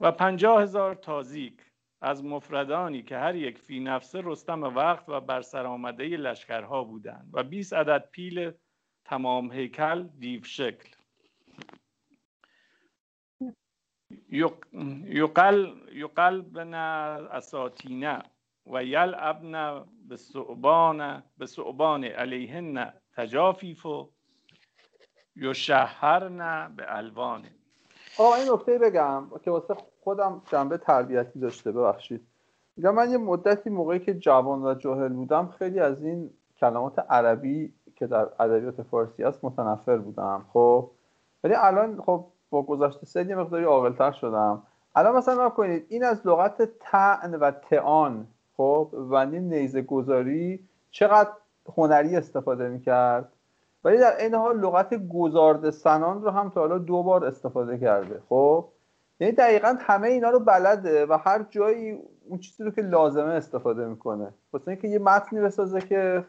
[0.00, 1.54] و پنجاه هزار تازیک
[2.00, 7.42] از مفردانی که هر یک فی نفسه رستم وقت و بر آمده لشکرها بودند و
[7.42, 8.52] 20 عدد پیل
[9.04, 10.88] تمام هیکل دیو شکل.
[15.92, 18.22] یقل بنا اساتینه
[18.66, 24.10] و یل ابن به صعبان به صعبان علیهن تجافیف و
[25.36, 27.50] یشهرن به الوانه
[28.18, 32.26] آقا این نکته بگم که واسه خودم جنبه تربیتی داشته ببخشید.
[32.76, 37.74] میگم من یه مدتی موقعی که جوان و جاهل بودم خیلی از این کلمات عربی
[38.00, 40.44] که در ادبیات فارسی است متنفر بودم.
[40.52, 40.90] خب
[41.44, 44.62] ولی الان خب با گذشته سن یه مقداری عاقلتر شدم.
[44.94, 51.30] الان مثلا کنید این از لغت تعن و تعان خب و نیزه گذاری چقدر
[51.76, 53.32] هنری استفاده می‌کرد؟
[53.84, 58.22] ولی در این حال لغت گزارد سنان رو هم تا حالا دو بار استفاده کرده
[58.28, 58.64] خب.
[59.20, 63.86] یعنی دقیقا همه اینا رو بلده و هر جایی اون چیزی رو که لازمه استفاده
[63.86, 64.34] می‌کنه.
[64.52, 66.24] واسه اینکه یه متنی بسازه که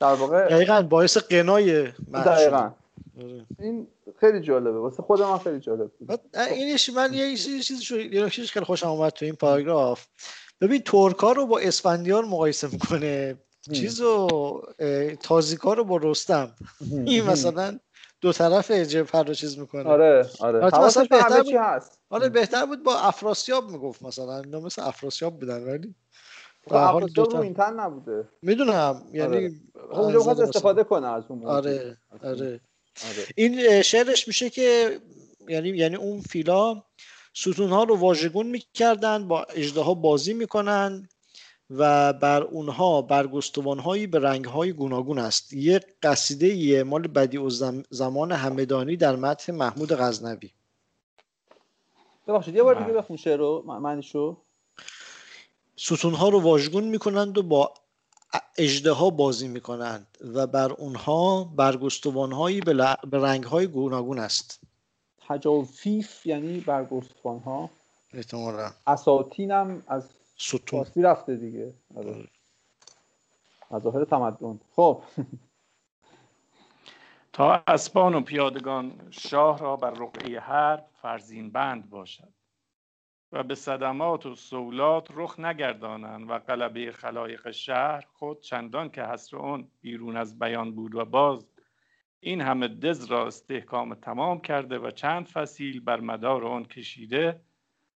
[0.00, 2.70] در واقع دقیقا باعث قنای دقیقا.
[3.58, 3.86] این
[4.20, 4.78] خیلی جالبه.
[4.78, 6.20] واسه خود من خیلی جالب بود.
[6.50, 10.06] اینش من یه چیزی شو یه خیلی خوشم اومد تو این پاراگراف.
[10.60, 13.38] ببین ترکا رو با اسفندیار مقایسه می‌کنه.
[13.72, 14.28] چیزو
[15.22, 16.54] تازیکا رو با رستم.
[17.06, 17.78] این مثلا
[18.20, 19.84] دو طرف جبهه رو چیز می‌کنه.
[19.84, 20.64] آره آره.
[20.84, 22.00] مثلا بهتر بود هست.
[22.10, 24.40] آره بهتر بود با افراسیاب می‌گفت مثلا.
[24.40, 25.94] اینا مثل افراسیاب بودن ولی
[26.68, 28.28] خب افراسیاب رو این تن نبوده.
[28.42, 29.52] می‌دونم یعنی آره.
[29.90, 32.60] خب اونجا استفاده کنه از اون آره آره.
[33.04, 33.26] آره.
[33.36, 35.00] این شعرش میشه که
[35.48, 36.82] یعنی یعنی اون فیلا
[37.34, 41.08] ستون ها رو واژگون می‌کردن با اجده بازی می‌کنن
[41.70, 45.52] و بر اونها برگستوان هایی به رنگ های گوناگون است.
[45.52, 47.50] یک قصیده یه مال بدی و
[47.90, 50.50] زمان همدانی در متن محمود غزنوی.
[52.28, 52.98] ببخشید یه بار دیگه بله.
[52.98, 54.36] بخون شعر رو معنیشو.
[55.78, 57.74] ستون ها رو واژگون می‌کنند و با
[58.58, 62.94] اجده ها بازی می‌کنند و بر اونها برگستوان هایی به, ل...
[63.10, 64.60] به رنگ های گوناگون است.
[65.28, 67.70] تجافیف یعنی برگستوان ها
[68.12, 68.70] احتمالا.
[68.86, 70.86] اساتین هم از ستون.
[70.96, 71.74] رفته دیگه.
[71.96, 72.28] آره.
[73.70, 74.60] مظاهر تمدن.
[74.76, 75.02] خب.
[77.32, 82.37] تا اسبان و پیادگان شاه را بر رقعه هر فرزین بند باشد.
[83.32, 89.36] و به صدمات و سولات رخ نگردانند و قلبه خلایق شهر خود چندان که حسر
[89.36, 91.46] اون بیرون از بیان بود و باز
[92.20, 97.40] این همه دز را استحکام تمام کرده و چند فصیل بر مدار آن کشیده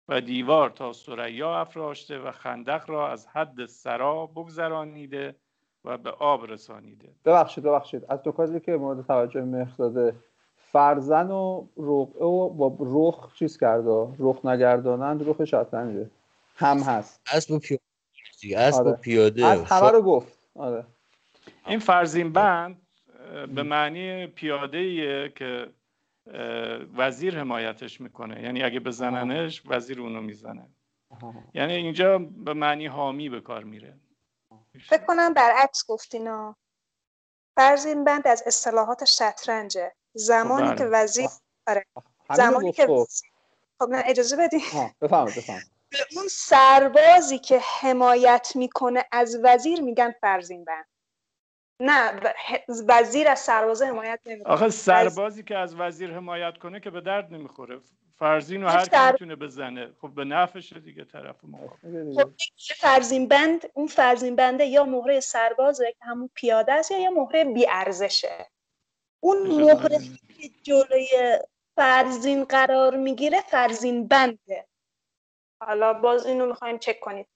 [0.08, 5.36] و دیوار تا سریا افراشته و خندق را از حد سرا بگذرانیده
[5.84, 7.14] و به آب رسانیده.
[7.24, 8.04] ببخشید ببخشید.
[8.08, 9.74] از دو که مورد توجه مهر
[10.72, 16.10] فرزن و رقعه و با رخ چیز کرده رخ نگردانند رخ شطرنجه
[16.56, 17.20] هم هست.
[17.32, 18.96] اسب و پیاده اسب آره.
[18.96, 19.46] پیاده.
[19.46, 20.38] از همه رو گفت.
[20.54, 20.84] آره.
[21.66, 22.82] این فرزین بند
[23.54, 25.70] به معنی پیاده که
[26.96, 28.42] وزیر حمایتش می‌کنه.
[28.42, 30.66] یعنی اگه بزننش وزیر اونو می‌زنه.
[31.54, 33.96] یعنی اینجا به معنی حامی به کار میره.
[34.80, 36.56] فکر کنم برعکس گفتینا
[37.56, 39.92] فرزین بند از اصطلاحات شطرنجه.
[40.14, 41.02] زمانی خب، که بله.
[41.02, 41.28] وزیر
[41.66, 41.86] آره.
[42.36, 43.06] زمانی که خب.
[43.88, 44.58] نه اجازه بدی
[45.00, 50.86] بفهمید بفهمید به اون سربازی که حمایت می‌کنه از وزیر میگن فرزین بند.
[51.80, 52.20] نه
[52.88, 54.52] وزیر از سرباز حمایت نمی‌کنه.
[54.52, 57.80] آخه سربازی که از وزیر حمایت کنه که به درد نمی‌خوره.
[58.18, 59.12] فرزین و هر سر...
[59.12, 59.92] می‌تونه بزنه.
[60.00, 62.30] خب به نفعشه دیگه طرف مقابل خب
[62.76, 67.44] فرزین بند اون فرزین بنده یا مهره سربازه که همون پیاده است یا یه مهره
[67.44, 68.46] بی ارزشه
[69.20, 69.98] اون مهره
[70.38, 71.38] که جلوی
[71.76, 74.66] فرزین قرار می‌گیره فرزین بنده.
[75.62, 77.26] حالا باز اینو می‌خوایم چک کنید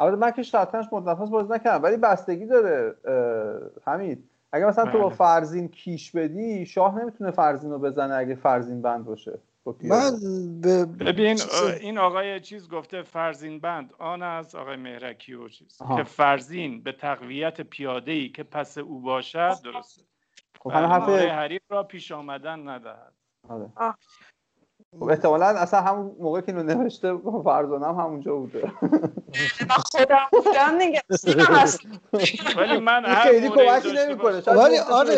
[0.00, 2.96] البته من که شطرنج مدت بازی نکردم ولی بستگی داره
[3.84, 4.30] حمید.
[4.52, 5.16] اگه مثلا تو با بله.
[5.16, 9.38] فرزین کیش بدی شاه نمی‌تونه فرزین رو بزنه اگه فرزین بند باشه.
[9.66, 10.20] من
[10.86, 11.40] ببین
[11.80, 15.78] این آقای چیز گفته فرزین بند آن از آقای مهرکی و چیز.
[15.96, 20.02] که فرزین به تقویت پیاده ای که پس او باشد درسته.
[20.60, 23.14] خب حریف را پیش آمدن ندهد.
[23.48, 23.72] آره.
[24.98, 28.72] خب احتمالا اصلا همون موقع که اینو نوشته فرزانه هم همونجا بوده.
[29.68, 31.02] من خودم بودم دیگه.
[32.56, 34.32] ولی من هر خیلی کمکی داشته نمی‌کنه.
[34.40, 35.16] باشم- ولی آره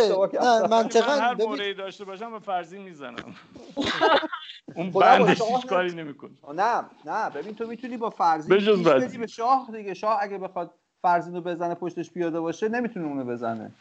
[0.71, 3.35] منطقا هر ببین موردی داشته باشم به فرضی می‌زنم.
[4.77, 6.31] اون بندش هیچ کاری نمی‌کنه.
[6.55, 8.57] نه نه ببین تو می‌تونی با فرضی.
[8.57, 9.95] بدی به شاه دیگه.
[9.95, 13.73] شاه اگه بخواد فرزین رو بزنه پشتش پیاده باشه نمی‌تونه اونو بزنه.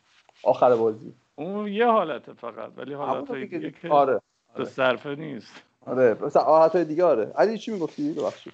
[0.43, 1.13] آخر بازی.
[1.36, 3.51] اون یه حالته فقط ولی حالت
[3.82, 4.21] که آره
[4.56, 5.63] به صرفه نیست.
[5.86, 7.32] آره مثلا حالت دیگه آره.
[7.36, 8.54] علی چی می‌گفتی؟ ببخشید.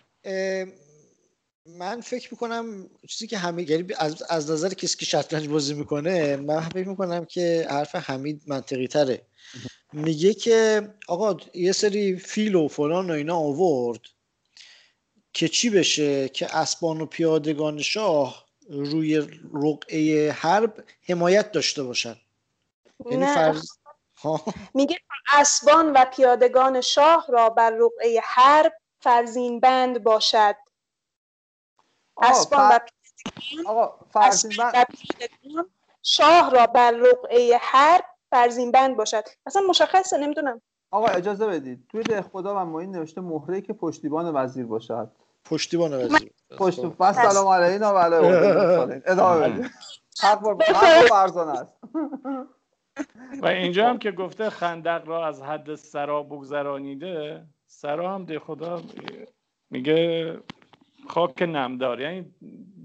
[1.66, 6.36] من فکر می‌کنم چیزی که همه یعنی از, از نظر کسی که شطرنج بازی می‌کنه
[6.36, 9.22] من فکر می‌کنم که حرف حمید منطقی تره.
[9.94, 14.00] میگه که آقا یه سری فیل و فلان و اینا آورد
[15.34, 22.16] که چی بشه؟ که اسبان و پیادگان شاه روی رقعه حرب حمایت داشته باشن.
[23.12, 23.36] یعنی نه.
[23.36, 23.70] فرض
[24.74, 25.00] میگه
[25.34, 30.56] اسبان و پیادگان شاه را بر رقعه حرب فرزین بند باشد.
[32.18, 32.80] اسبان و
[34.16, 35.70] پیادگان
[36.04, 39.24] شاه را بر رقعه حرب فرزین بند باشد.
[39.46, 40.62] اصلا مشخصه نمی‌دونم.
[40.92, 41.88] آقا اجازه بدید.
[41.92, 45.12] توی ده خدا و معین نوشته مهره که پشتیبان وزیر باشد.
[45.46, 46.34] پشتیبان وزیر.
[46.58, 46.96] پشت خب.
[47.00, 49.72] بس سلام علینا و علی علیه ادامه بدید
[50.22, 51.74] حق فرزانه است.
[53.42, 58.82] و اینجا هم که گفته خندق را از حد سرا بگذرانیده سرا هم ده خدا
[59.70, 60.40] میگه
[61.10, 62.36] خاک نمدار یعنی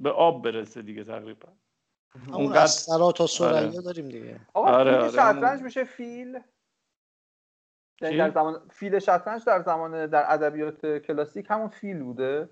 [0.03, 1.49] به آب برسه دیگه تقریبا
[2.33, 3.83] اونقدر- از سرا تا سریا آره.
[3.83, 5.63] داریم دیگه آقا آره، فیل آره، شطرنج همون.
[5.63, 6.41] میشه فیل
[8.01, 12.49] یعنی؟ در زمان فیل شطرنج در زمان در ادبیات کلاسیک همون فیل بوده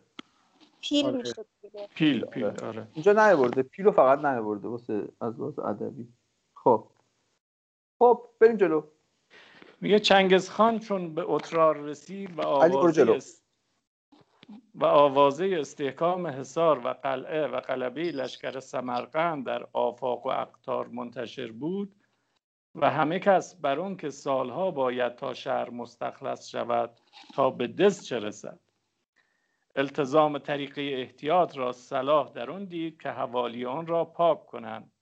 [0.80, 1.18] پیل آره.
[1.18, 6.08] می‌شد دیگه پیل پیل آره اینجا نیورده پیلو فقط نیورده واسه از لحاظ ادبی
[6.54, 6.86] خب
[8.02, 8.82] خب بریم جلو.
[9.80, 13.12] میگه چنگز خان چون به اترار رسید و آوازه.
[13.12, 13.44] است...
[14.74, 21.52] و آوازه استحکام حصار و قلعه و قلبه لشکر سمرقند در آفاق و اقطار منتشر
[21.52, 21.94] بود
[22.74, 27.00] و همه کس بر آن که سالها باید تا شهر مستخلص شود
[27.34, 28.60] تا به دز چه رسد.
[29.76, 34.92] التزام طریقه احتیاط را صلاح در آن دید که حوالی آن را پاک کنند.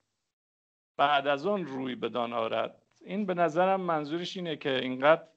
[0.97, 2.88] بعد از آن روی بدان آرد.
[3.09, 5.29] این به نظرم منظورش اینه که اینقدر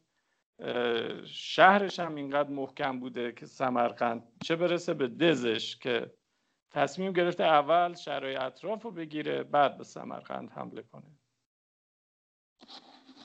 [1.25, 4.23] شهرش هم اینقدر محکم بوده که سمرقند.
[4.43, 6.13] چه برسه به دزش که
[6.71, 11.11] تصمیم گرفته اول شهرهای اطراف رو بگیره بعد به سمرقند حمله کنه.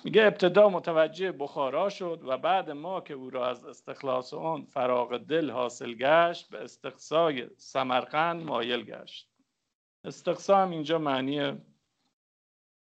[0.04, 5.16] میگه ابتدا متوجه بخارا شد و بعد ما که او را از استخلاص آن فراغ
[5.16, 9.30] دل حاصل گشت به استقصای سمرقند مایل گشت.
[10.04, 11.58] استقصا هم اینجا معنی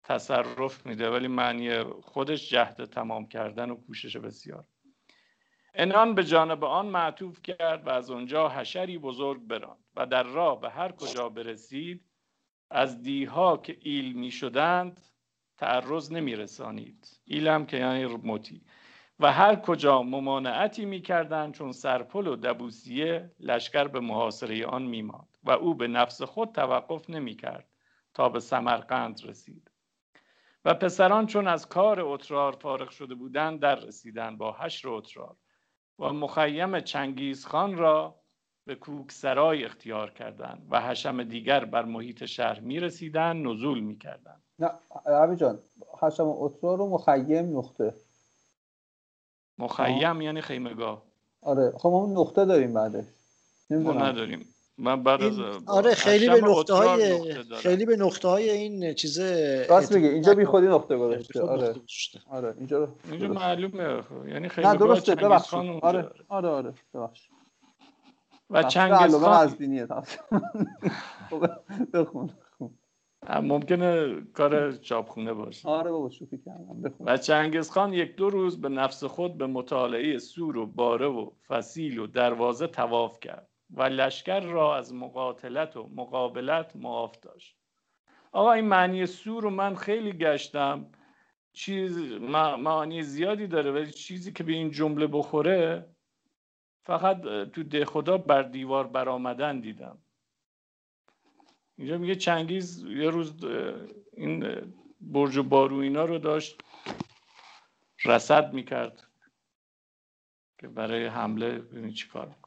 [0.05, 4.65] تصرف میده ولی معنی خودش جهد تمام کردن و کوشش بسیار.
[5.75, 10.61] انان به جانب آن معطوف کرد و از آنجا حشری بزرگ براند و در راه
[10.61, 12.05] به هر کجا برسید
[12.71, 15.01] از دیها که ایل می شدند
[15.59, 18.63] تعرض نمی رسانید هم که یعنی مطی
[19.21, 25.03] و هر کجا ممانعتی می کردند چون سرپل و دبوسیه لشکر به محاصره آن می
[25.03, 27.69] ماند و او به نفس خود توقف نمی کرد
[28.15, 29.72] تا به سمرقند رسید.
[30.65, 35.37] و پسران چون از کار اترار فارغ شده بودند در رسیدند با حشر اترار
[35.99, 38.23] و مخیم چنگیز خان را
[38.67, 44.43] به کوکسرای اختیار کردند و حشم دیگر بر محیط شهر می رسیدند نزول می کردند
[44.59, 44.71] نه
[45.07, 45.59] عبی جان
[46.03, 47.95] حشم اترا رو مخیم نقطه.
[49.59, 51.03] مخیم یعنی خیمگاه
[51.43, 53.05] آره خب ما نقطه داریم بعدش.
[53.71, 54.52] ما نداریم.
[54.79, 57.55] من بعد از آره خیلی به نقطه های نقطه.
[57.55, 59.21] خیلی به نقطه های این چیز
[59.69, 61.75] راست میگه اینجا بی خودی نقطه گذاشته آره.
[62.31, 64.29] آره اینجا رو اینجا معلومه خب.
[64.29, 65.61] یعنی نه خیمگاه درسته ببخشید.
[65.83, 66.11] آره.
[66.29, 67.33] آره آره ببخشید.
[68.51, 69.87] و چنگیز خان از دینیه
[71.31, 71.47] خب،
[71.95, 72.31] بخون
[73.43, 75.69] ممکنه کار چاپخونه باشه.
[75.69, 77.09] آره بابا شوخی کردم بخون.
[77.09, 81.31] و چنگیز خان یک دو روز به نفس خود به مطالعه سور و باره و
[81.49, 83.52] فسیل و دروازه تواف کرد.
[83.73, 87.57] و لشکر را از مقاتلت و مقابلت معاف داشت.
[88.33, 90.91] آقا این معنی سور رو من خیلی گشتم.
[91.53, 91.99] چیز
[92.59, 95.87] معانی زیادی داره ولی چیزی که به این جمله بخوره
[96.85, 99.99] فقط تو ده خدا بر دیوار برآمدن دیدم.
[101.79, 103.45] اینجا میگه چنگیز یه روز
[104.13, 104.63] این
[105.01, 106.61] برج و بارو اینا رو داشت
[108.05, 109.07] رسد می‌کرد
[110.59, 112.42] که برای حمله ببینید چی کار می‌کنه.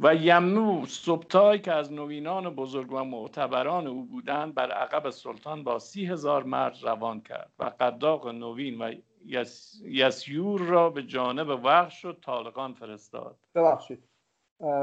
[0.00, 5.78] و یمنو سبتای که از نوینان بزرگ و معتبران او بودند بر عقب سلطان با
[5.78, 8.94] سی هزار مرد روان کرد و قداق نوین و
[9.26, 9.80] یس...
[9.84, 13.36] یسیور را به جانب وحش و طالقان فرستاد.
[13.54, 14.02] ببخشید.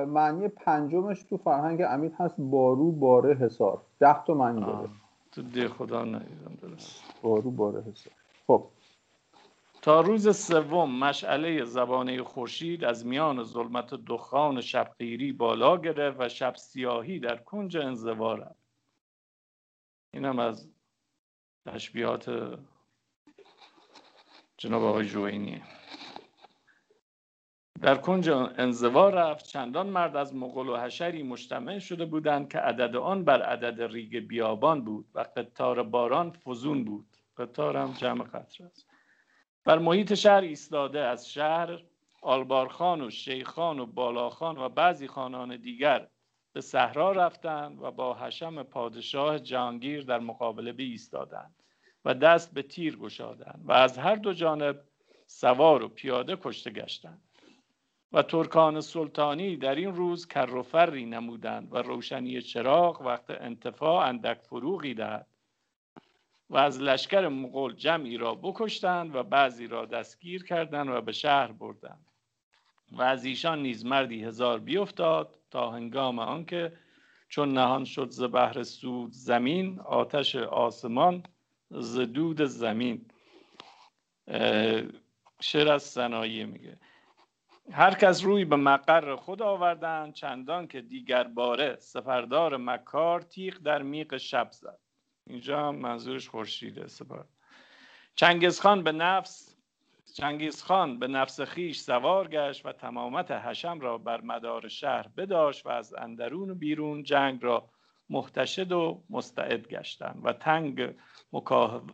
[0.07, 4.89] معنی پنجمش تو فرهنگ امید هست بارو باره حسار ده تا معنی داره.
[5.31, 7.03] تو ده خدا ندیدم درست.
[7.21, 8.13] بارو باره حسار
[8.47, 8.63] خب.
[9.85, 16.55] تا روز سوم مشعله زبانه خورشید از میان ظلمت دخان شبقیری بالا گرفت و شب
[16.55, 18.65] سیاهی در کنج انزوا رفت.
[20.13, 20.69] اینم از
[21.65, 22.57] تشبیهات
[24.57, 25.63] جناب آقای جوینی.
[27.81, 29.45] در کنج انزوا رفت.
[29.45, 34.27] چندان مرد از مغول و حشری مجتمع شده بودند که عدد آن بر عدد ریگ
[34.27, 37.17] بیابان بود و قطار باران فزون بود.
[37.37, 38.94] قطار هم جمع قطر است.
[39.65, 41.83] بر محیط شهر ایستاده از شهر
[42.21, 46.07] آلبارخان و شیخان و بالاخان و بعضی خانان دیگر
[46.53, 51.55] به صحرا رفتند و با حشم پادشاه جهانگیر در مقابله ایستادند
[52.05, 54.81] و دست به تیر گشادند و از هر دو جانب
[55.27, 57.21] سوار و پیاده کشته گشتند
[58.13, 64.07] و ترکان سلطانی در این روز کر و فری نمودند و روشنی چراغ وقت انتفاع
[64.07, 65.27] اندک فروغی دهد.
[66.49, 71.51] و از لشکر مغول جمعی را بکشتند و بعضی را دستگیر کردند و به شهر
[71.51, 72.05] بردند.
[72.91, 76.73] و از ایشان نیز مردی هزار بیفتاد تا هنگام آنکه
[77.29, 81.23] چون نهان شد ز بحر سود زمین آتش آسمان
[81.69, 83.05] ز دود زمین.
[85.41, 86.77] شعر از میگه.
[87.71, 93.81] هر کس روی به مقر خود آوردند چندان که دیگر باره سپردار مکار تیغ در
[93.81, 94.79] میق شب زد.
[95.27, 97.23] اینجا هم منظورش خورشیده سپر
[98.15, 99.55] چنگیزخان به نفس
[100.13, 105.69] چنگیزخان به نفس خیش سوار گشت و تمامت حشم را بر مدار شهر بداشت و
[105.69, 107.69] از اندرون و بیرون جنگ را
[108.09, 110.95] محتشد و مستعد گشتند و تنگ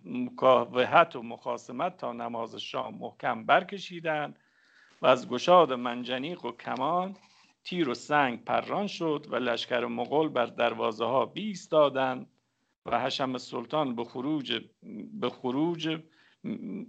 [0.05, 4.39] مکاوحت و مخاسمت تا نماز شام محکم برکشیدند
[5.01, 7.15] و از گشاد منجنیق و کمان
[7.63, 12.27] تیر و سنگ پران شد و لشکر مغول بر دروازه ها بیستادند
[12.85, 14.61] و حشم سلطان به خروج
[15.13, 16.01] به خروج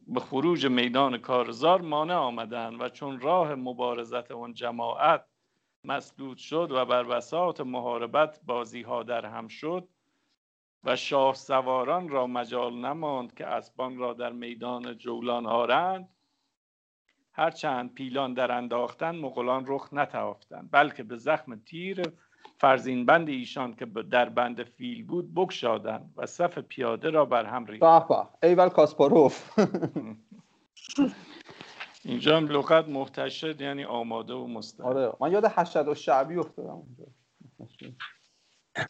[0.08, 5.24] به خروج میدان کارزار مانع آمدند و چون راه مبارزت آن جماعت
[5.84, 9.88] مسدود شد و بر بساط محاربت بازی ها در هم شد
[10.84, 16.08] و شاه سواران را مجال نماند که اسبان را در میدان جولان آرند
[17.32, 22.02] هرچند پیلان در انداختن مغولان رخ نتافتند بلکه به زخم تیر
[22.58, 27.66] فرزین بند ایشان که در بند فیل بود بگشادند و صف پیاده را بر هم
[27.66, 29.50] ریختند ایول کاسپاروف
[32.04, 36.70] اینجا هم لغت محتشد یعنی آماده و مستعد آره من یاد حشد و شعبی افتادم
[36.70, 37.04] اونجا.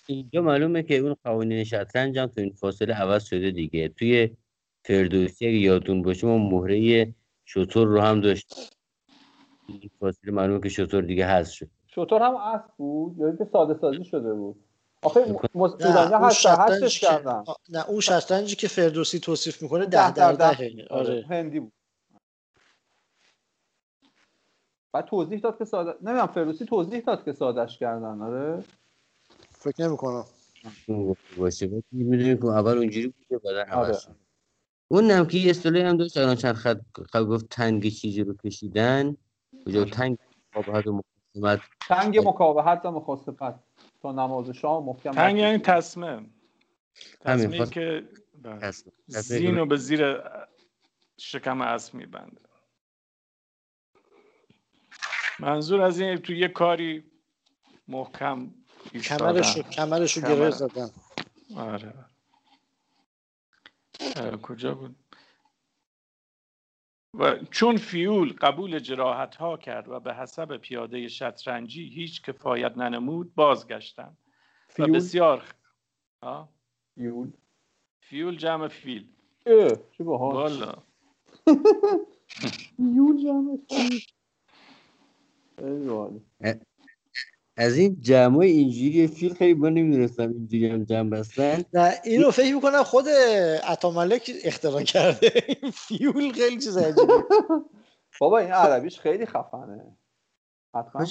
[0.07, 3.89] اینجا معلومه که اون قوانین شطرنج هم تو این فاصله عوض شده دیگه.
[3.89, 4.37] توی
[4.85, 8.77] فردوسی اگه یادتون باشه ما مهره شطور رو هم داشت
[9.69, 11.71] این فاصله معلومه که شطور دیگه حذف شد.
[11.95, 14.65] شطور هم اسب بود یا اینکه ساده سازی شده بود؟
[15.03, 15.37] آخه
[16.23, 17.45] هشتش که کردن.
[17.69, 20.69] نه اون شطرنجی که فردوسی توصیف می‌کنه ده ده در در ده.
[20.69, 20.87] ده.
[20.91, 21.73] آره هندی بود.
[24.93, 28.65] بعد توضیح داد که ساده نمی‌دونم فردوسی توضیح داد که سادش کردن آره؟
[29.53, 30.25] فکر نمی کنم
[30.87, 33.99] اون گفته باشه می‌دونیم که اول اونجوری بوده بعدا عوض آره.
[33.99, 34.17] شد.
[34.89, 36.81] اون هم که یه اصطلاحی هم داشت الان چند خط
[37.15, 39.17] گفت تنگ چیزی رو کشیدن.
[39.67, 40.19] کجا تنگ
[40.57, 41.03] مقابلت و
[41.35, 43.55] مقاومت تنگ مکابهت و مخاصفت
[44.03, 45.59] تا نماز شام محکم تنگ یعنی.
[45.59, 46.09] تصمیم.
[46.09, 46.33] همین،
[47.21, 48.09] تصمیمی خواست- که
[49.07, 50.21] زین رو به زیر
[51.17, 52.41] شکم اسب میبنده.
[55.41, 57.05] منظور از این تو یه کاری
[57.89, 58.51] محکم.
[59.05, 60.35] کمرشو کمرشو کمر.
[60.35, 60.91] گره زدن.
[61.57, 61.95] آره.
[64.43, 64.97] کجا بود؟
[67.15, 73.35] و چون فیول قبول جراحت ها کرد و به حسب پیاده شطرنجی هیچ کفایت ننمود
[73.35, 74.17] بازگشتند.
[74.69, 75.55] و فیول؟ بسیار خ-
[76.21, 76.49] آه؟
[76.95, 77.31] فیول.
[78.01, 79.09] فیول جمع فیل.
[79.47, 80.35] اه چه باحال.
[80.35, 80.75] والا.
[82.77, 84.05] فیول جمع فیل.
[87.57, 91.65] از این جمع اینجوری فیل خیلی من نمی‌دونستم اینجوری هم جمع بستن.
[91.75, 93.09] نه اینو فکر می‌کنم خود
[93.65, 95.33] عطاملک اختراع کرده.
[95.63, 97.25] این فیول خیلی چیز عجیبه.
[98.21, 99.97] بابا این عربیش خیلی خفنه.
[100.75, 101.07] حتما.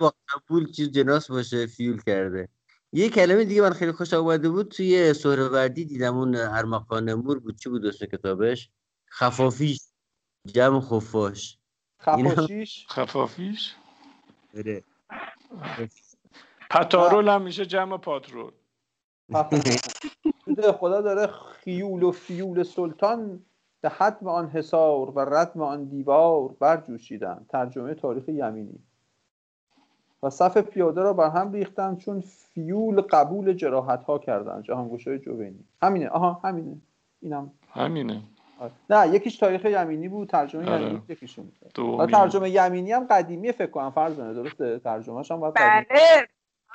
[0.00, 2.48] با قبول چیز جناس باشه فیول کرده.
[2.92, 4.68] یه کلمه دیگه من خیلی خوش آمده بود.
[4.68, 7.58] توی سهروردی دیدم اون ارمغان مور بود.
[7.58, 8.70] چی بود اسم کتابش؟
[9.10, 9.80] خفافیش.
[10.46, 11.58] جمع خفاش.
[12.02, 13.74] خفاشیش؟ خفافیش؟
[14.56, 14.82] آره.
[16.70, 18.52] پتارول هم میشه جمع پاترول.
[20.78, 23.44] خدا داره خیول و فیول سلطان
[23.80, 27.46] به حتم آن حصار و ردم آن دیوار برجوشیدند.
[27.48, 28.78] ترجمه تاریخ یمینی.
[30.22, 34.62] و صف پیاده را بر هم ریختند چون فیول قبول جراحت ها کردند.
[34.62, 35.64] جهانگشای جوینی.
[35.82, 36.08] همینه.
[36.08, 36.76] آها همینه.
[37.20, 38.22] اینم همینه.
[38.90, 40.82] نه یکیش تاریخ یمینی بود ترجمه آره.
[40.82, 42.10] یمینی یکیشون بود.
[42.10, 45.86] ترجمه یمینی هم قدیمیه فکر کنم فرزانه درسته؟ ترجمهش هم باید بله.
[45.90, 46.26] قدیمی.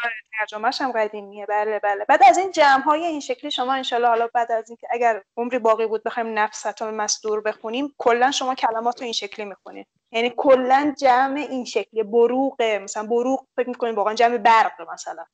[0.04, 2.06] آره ترجمهش هم قدیمیه بله بله.
[2.06, 5.60] بعد از این جمع های این شکلی شما انشالله حالا بعد از اینکه اگر عمری
[5.60, 9.88] باقی بود بخوایم نفست مصدور بخونیم کلا شما کلمات رو این شکلی می‌خونید.
[10.12, 15.26] یعنی کلا جمع این شکلی بروق مثلا بروق فکر می‌کنید واقعا جمع برق مثلا.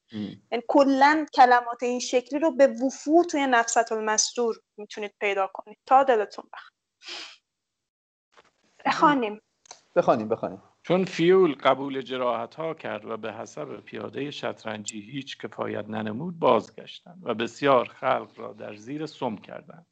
[0.51, 5.77] یعنی کلا کلمات این شکلی رو به وفور توی نفست المصدور می‌تونید پیدا کنید.
[5.85, 6.71] تا دلتون بخواد
[8.85, 9.41] بخوانیم.
[9.95, 10.63] بخوانیم بخوانیم.
[10.87, 17.21] چون فیول قبول جراحت ها کرد و به حسب پیاده شطرنجی هیچ کفایت ننمود بازگشتند
[17.23, 19.85] و بسیار خلق را در زیر سم کردند.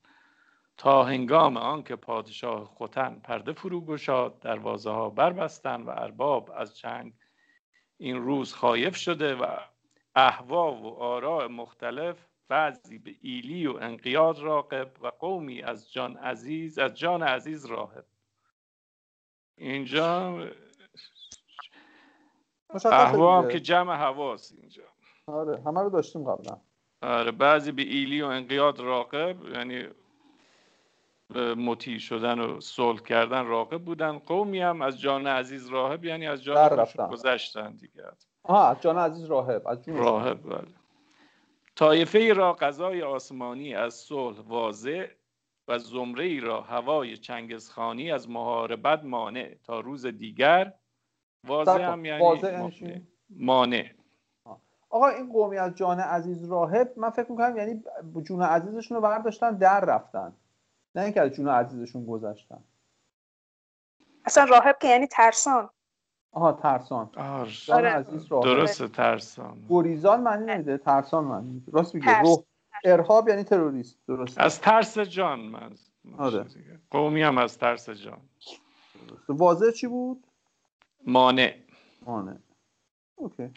[0.78, 7.14] تا هنگام آنکه پادشاه خوتن پرده فرو گشاد دروازه ها بربستند و ارباب از چنگ
[7.98, 9.46] این روز خایف شده و
[10.16, 16.78] احوا و آراء مختلف بعضی به ایلی و انقیاد راقب و قومی از جان عزیز
[16.78, 18.06] از جان عزیز راهب.
[19.58, 20.39] اینجا
[22.76, 23.54] مشخصه احوا هم دیگه.
[23.54, 24.84] که جمع حواس اینجا.
[25.28, 26.58] آره همه رو داشتیم قبلا.
[27.02, 29.88] آره بعضی به ایلی و انقیاد راقب یعنی
[31.58, 34.20] مطیع شدن و صلح کردن راقب بودن.
[34.20, 36.86] قومی هم از جان عزیز راهب یعنی از جان.
[37.12, 38.04] گذشتن دیگه.
[38.44, 40.68] آها از جان عزیز راهب از جون راهب بله.
[41.76, 45.08] طایفه ای را غذای آسمانی از صلح واضع
[45.68, 50.74] و زمره ای را هوای چنگزخانی از محاربت مانع تا روز دیگر
[51.48, 51.82] کن.
[51.82, 53.86] هم یعنی واضع یعنی مانع.
[54.89, 57.84] آقا این قومی از جان عزیز راهب من فکر می‌کنم یعنی
[58.24, 60.34] جون عزیزشون رو برداشتن در رفتن.
[60.96, 62.64] نه اینکه از جون عزیزشون گذشتن.
[64.26, 65.70] اصلا راهب که یعنی ترسان.
[66.32, 67.10] آها ترسان.
[67.70, 67.89] آره.
[67.89, 68.43] عزیز راهب.
[68.43, 69.66] درست ترسان.
[69.70, 72.28] گریزان معنی نمیده ترسان معنی راست میگه؟ ترس.
[72.28, 72.38] روح.
[72.84, 74.00] ارهاب یعنی تروریست.
[74.08, 75.76] درست از ترس جان من
[76.18, 76.46] آره.
[76.91, 78.22] قومی هم از ترس جان.
[79.30, 80.25] واضح چی بود؟
[81.06, 81.56] مانع.
[82.06, 82.39] آنه
[83.16, 83.49] اوکی.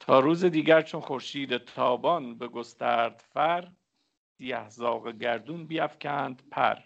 [0.00, 3.68] تا روز دیگر چون خورشید تابان به گسترد فر
[4.38, 6.76] سیه زاغ گردون بیافکند پر.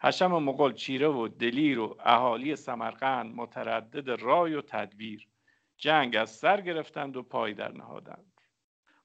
[0.00, 5.28] حشم مغل چیره و دلیر و اهالی سمرقند متردد رای و تدبیر.
[5.76, 8.32] جنگ از سر گرفتند و پای در نهادند.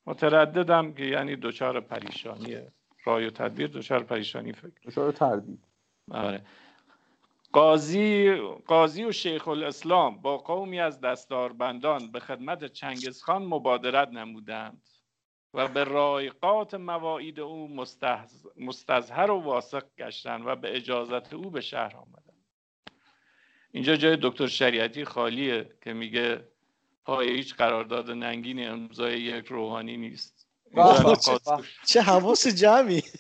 [0.06, 2.58] مترددم که یعنی دچار پریشانی
[3.06, 4.74] رای و تدبیر دچار پریشانی فکر.
[4.84, 5.64] دچار تردید.
[6.12, 6.46] آره.
[7.54, 8.36] قاضی
[8.68, 14.90] قاضی و شیخ الاسلام با قومی از دستاربندان به خدمت چنگزخان مبادرت نمودند
[15.54, 21.62] و به رایقات مواعید او مستحز- مستظهر و واثق گشتند و به اجازت او به
[21.62, 22.46] شهر آمدند
[23.72, 26.48] اینجا جای دکتر شریعتی خالیه که میگه
[27.06, 30.48] پای هیچ قرارداد ننگین امضای یک روحانی نیست.
[31.88, 33.04] چه حواس جمعی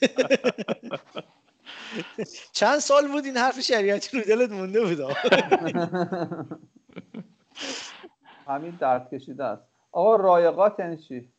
[2.52, 5.00] چند سال بود این حرف شریعتی رو دلت مونده بود.
[8.48, 9.64] همین درد کشیده است.
[9.92, 11.34] آقا رایقات یعنی چی؟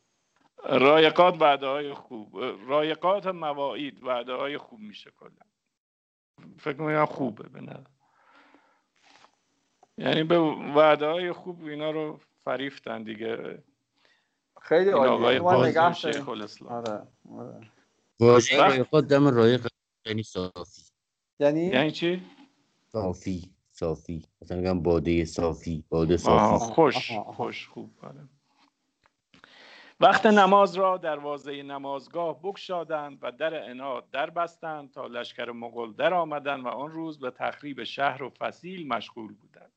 [0.63, 2.37] رایقات وعده های خوب
[2.67, 5.29] رایقات مواعید وعده های خوب میشه کلا.
[6.59, 7.79] فکر می‌کنم خوبه به نظر.
[9.97, 10.39] یعنی به
[10.75, 13.63] وعده های خوب اینا رو فریفتن دیگه.
[14.61, 16.29] خیلی آقای عالیه و نگه شیخ.
[16.29, 16.71] الاسلام.
[16.73, 17.07] آره
[17.39, 17.71] آره.
[18.19, 19.67] واژه رایقات دم رایق
[20.05, 20.81] یعنی صافی
[21.39, 22.21] یعنی یعنی چی؟
[22.87, 26.17] صافی صافی مثلا میگم باده صافی باده آه،
[26.59, 27.11] صافی خوش.
[27.11, 28.29] خوش خوب آره.
[29.99, 36.13] وقت نماز را دروازه نمازگاه بگشادند و در اناد در بستند تا لشکر مغول در
[36.13, 39.71] آمدند و آن روز به تخریب شهر و فسیل مشغول بودند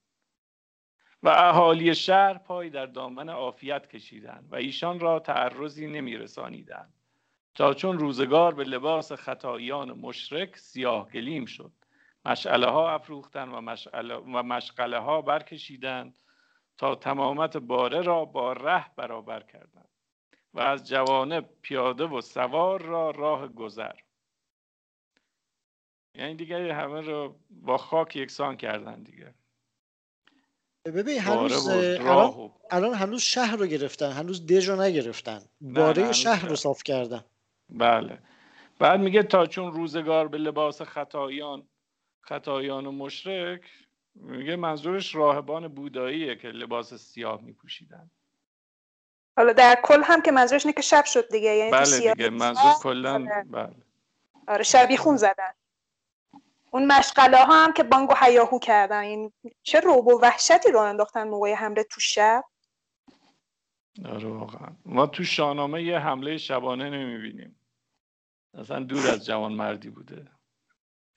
[1.23, 6.98] و اهالی شهر پای در دامن عافیت کشیدند و ایشان را تعرضی نمی رسانیدند
[7.59, 11.73] تا چون روزگار به لباس خطایان مشرک سیاه گلیم شد.
[12.25, 16.23] مشعله ها افروختند و مشعله, و مشغله ها برکشیدند
[16.77, 19.89] تا تمامت باره را با ره برابر کردند
[20.55, 23.95] و از جوانب پیاده و سوار را راه گذر.
[26.15, 29.35] یعنی دیگه همه رو با خاک یکسان کردن دیگه.
[30.85, 35.41] ببین هنوز الان الان هنوز شهر رو گرفتن هنوز دژ رو نگرفتن.
[35.61, 36.49] باره شهر.
[36.49, 37.25] رو صاف کردن.
[37.69, 38.19] بله.
[38.79, 41.69] بعد میگه تا چون روزگار به لباس خطایان
[42.21, 43.63] خطایان و مشرک
[44.15, 48.11] میگه منظورش راهبان بوداییه که لباس سیاه میپوشیدن.
[49.37, 52.31] حالا در کل هم که منظورش اینه که شب شد دیگه یعنی بله سیاهی دیگه
[52.31, 53.45] منظور کلا آره.
[53.51, 53.75] بله.
[54.49, 55.53] آره شبیخون زدن.
[56.71, 59.01] اون مشغله ها هم که بانگو حیاهو کردن.
[59.01, 62.45] این چه روب و وحشتی رو انداختن موقع حمله تو شب؟
[64.05, 64.77] آره واقعا.
[64.85, 67.61] ما تو شاهنامه یه حمله شبانه نمی‌بینیم.
[68.55, 70.27] اصلا دور از جوان مردی بوده.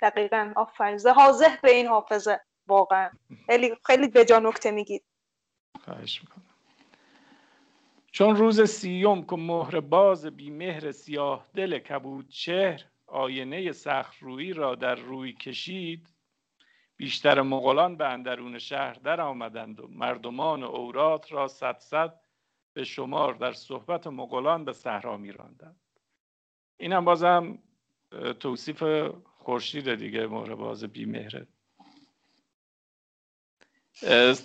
[0.02, 0.54] دقیقا.
[0.56, 1.00] آفرین.
[1.16, 2.42] حاضر به این حافظه.
[2.68, 3.10] واقعا.
[3.46, 5.04] خیلی خیلی به جا نکته میگید
[5.86, 6.46] خواهش می‌کنم.
[8.12, 14.54] چون روز سیوم که مهر باز بی مهر سیاه دل کبود شهر آینه سخت روی
[14.54, 16.08] را در روی کشید
[16.98, 22.21] بیشتر مغولان به اندرون شهر در آمدند و مردمان اورات را صد صد
[22.74, 25.80] به شمار در صحبت مغولان به صحرا میراندند.
[26.78, 27.60] این هم بازم
[28.40, 28.84] توصیف
[29.38, 31.48] خورشید دیگه مهر باز بی مهره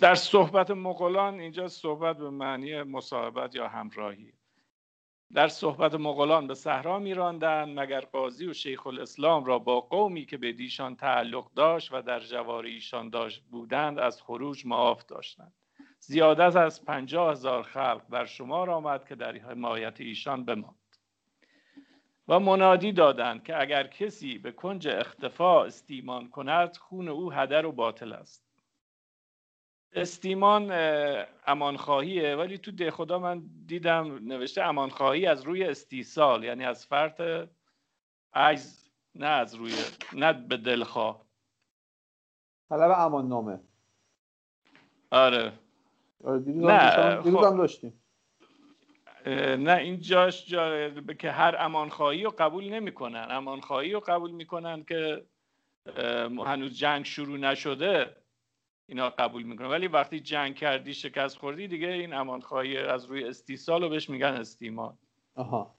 [0.01, 4.33] در صحبت مغولان اینجا صحبت به معنی مصاحبت یا همراهی.
[5.33, 10.37] در صحبت مغولان به صحرا میراندند مگر قاضی و شیخ الاسلام را با قومی که
[10.37, 15.53] به دیشان تعلق داشت و در جوار ایشان داشت بودند از خروج معاف داشتند.
[15.99, 20.75] زیادت از پنجاه هزار خلق در شمار آمد که در حمایت ایشان بماند.
[22.27, 27.71] و منادی دادند که اگر کسی به کنج اختفا استیمان کند خون او هدر و
[27.71, 28.47] باطل است.
[29.93, 30.71] استیمان
[31.47, 37.21] امانخواهیه ولی تو ده خدا من دیدم نوشته امانخواهی از روی استیصال یعنی از فرط
[38.33, 39.73] عجز نه از روی
[40.13, 41.25] نه به دلخواه.
[42.69, 43.59] طلب امان نامه
[45.11, 45.53] آره.
[46.23, 47.27] آره نه خب...
[47.27, 48.03] هم داشتیم.
[49.57, 53.27] نه این جاش جا که هر امانخواهی رو قبول نمی‌کنن.
[53.29, 55.25] امانخواهی رو قبول می‌کنن که
[56.45, 58.15] هنوز جنگ شروع نشده
[58.85, 59.67] اینا قبول می‌کنن.
[59.67, 64.27] ولی وقتی جنگ کردی شکست خوردی دیگه این امانخواهی از روی استیصال رو بهش میگن
[64.27, 64.97] استیمان
[65.35, 65.75] آها.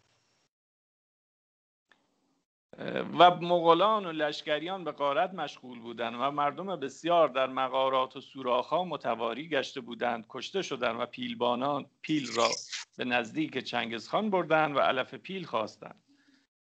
[3.19, 8.85] و مغولان و لشکریان به قارت مشغول بودند و مردم بسیار در مغارات و سوراخها
[8.85, 12.49] متواری گشته بودند کشته شدند و پیلبانان پیل را
[12.97, 16.03] به نزدیک چنگزخان بردند و علف پیل خواستند.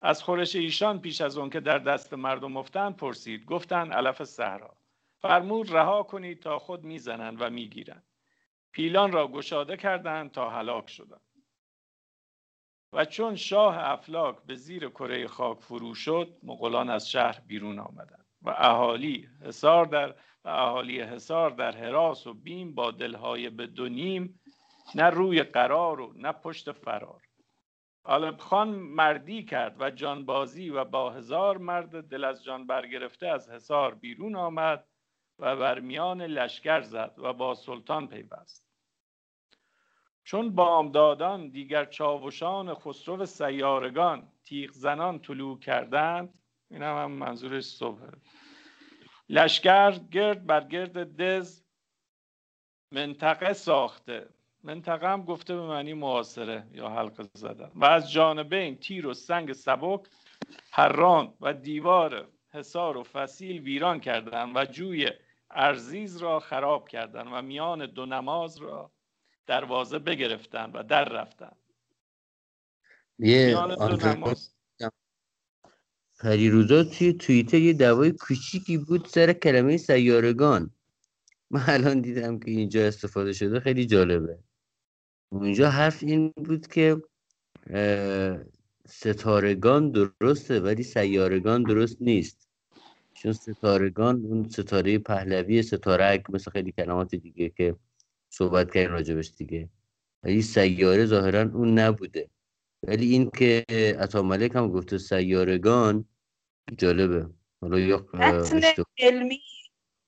[0.02, 4.76] از خورش ایشان پیش از اون که در دست مردم افتند پرسید گفتند علف صحرا
[5.18, 8.04] فرمود رها کنید تا خود می‌زنند و می‌گیرند.
[8.72, 11.20] پیلان را گشاده کردند تا هلاک شدند.
[12.92, 18.26] و چون شاه افلاک به زیر کره خاک فرو شد مغولان از شهر بیرون آمدند
[18.42, 20.14] و اهالی حصار در
[20.44, 24.40] و اهالی حصار در حراس و بیم با دلهای به دو نیم
[24.94, 27.22] نه روی قرار و نه پشت فرار.
[28.04, 33.50] آلب خان مردی کرد و جانبازی و با هزار مرد دل از جان برگرفته از
[33.50, 34.86] حصار بیرون آمد
[35.38, 38.69] و بر میان لشکر زد و با سلطان پیوست.
[40.30, 46.34] چون بامدادان دیگر چاوشان خسرو سیارگان تیغ زنان طلوع کردند
[46.70, 48.00] این هم, هم منظورش صبح
[49.28, 51.64] لشکر گرد بر گرد دز
[52.92, 54.28] منطقه ساخته.
[54.62, 57.70] منطقه هم گفته به معنی معاصره یا حلقه زدن.
[57.74, 60.00] و از جانبین تیر و سنگ سبک
[60.72, 65.10] هران و دیوار حصار و فسیل ویران کردند و جوی
[65.50, 68.92] ارزیز را خراب کردند و میان دو نماز را
[69.50, 71.52] دروازه بگرفتن و در رفتن.
[73.18, 73.56] یه
[76.50, 80.70] روزا توی توییتر یه دوای کوچیکی بود سر کلمه سیارگان.
[81.50, 84.38] من الان دیدم که اینجا استفاده شده خیلی جالبه.
[85.28, 87.02] اونجا حرف این بود که
[88.86, 92.48] ستارگان درسته ولی سیارگان درست نیست.
[93.14, 97.76] چون ستارگان اون ستاره پهلوی ستاره مثل خیلی کلمات دیگه که
[98.32, 99.68] صحبت کردیم راجبش دیگه.
[100.22, 102.30] ولی سیاره ظاهرا اون نبوده.
[102.82, 103.64] ولی این که
[104.14, 106.04] ملک هم گفته سیارگان
[106.78, 107.26] جالبه.
[107.60, 108.60] حالا یا متن
[108.98, 109.42] علمی.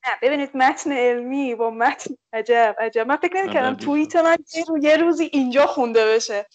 [0.07, 3.07] نه ببینید متن علمی با متن عجب عجب.
[3.07, 4.37] من فکر نمی‌کردم توییت من
[4.83, 6.47] یه روزی اینجا خونده بشه.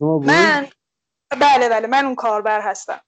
[0.00, 0.68] من
[1.30, 3.00] بله بله من اون کاربر هستم.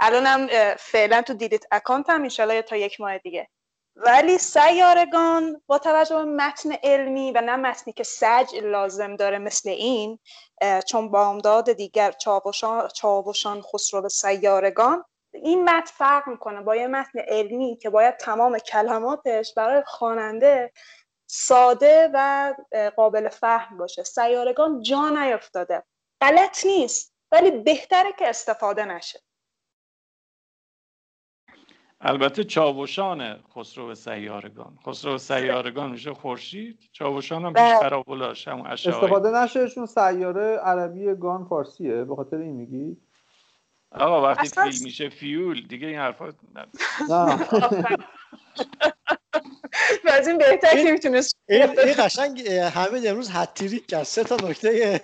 [0.00, 0.48] الانم
[0.78, 2.22] فعلا تو دیدیت اکانتم.
[2.22, 3.48] انشالله تا یک ماه دیگه.
[4.00, 9.68] ولی سیارگان با توجه به متن علمی و نه متنی که سج لازم داره مثل
[9.68, 10.18] این
[10.86, 16.60] چون بامداد دیگر چاوشان, چاوشان خسرو سیارگان این متن فرق می‌کنه.
[16.60, 20.72] با یه متن علمی که باید تمام کلماتش برای خواننده
[21.26, 22.54] ساده و
[22.96, 24.02] قابل فهم باشه.
[24.02, 25.84] سیارگان جا نیفتاده.
[26.20, 29.20] غلط نیست ولی بهتره که استفاده نشه.
[32.00, 34.78] البته چاوشان خسرو سیارگان.
[34.86, 41.44] خسرو سیارگان میشه خورشید چاوشان هم پیش قرابلاش هم استفاده نشه چون سیاره عربی گان
[41.44, 42.04] فارسیه.
[42.04, 42.96] به خاطر این میگی؟
[43.92, 46.66] آقا وقتی اصلا- فیلم میشه فیول دیگه این حرفا نه.
[50.04, 54.02] و از این بهتر که می‌تونست این این قشنگ اه، حمید امروز هتریک کرد.
[54.02, 55.00] سه تا نکته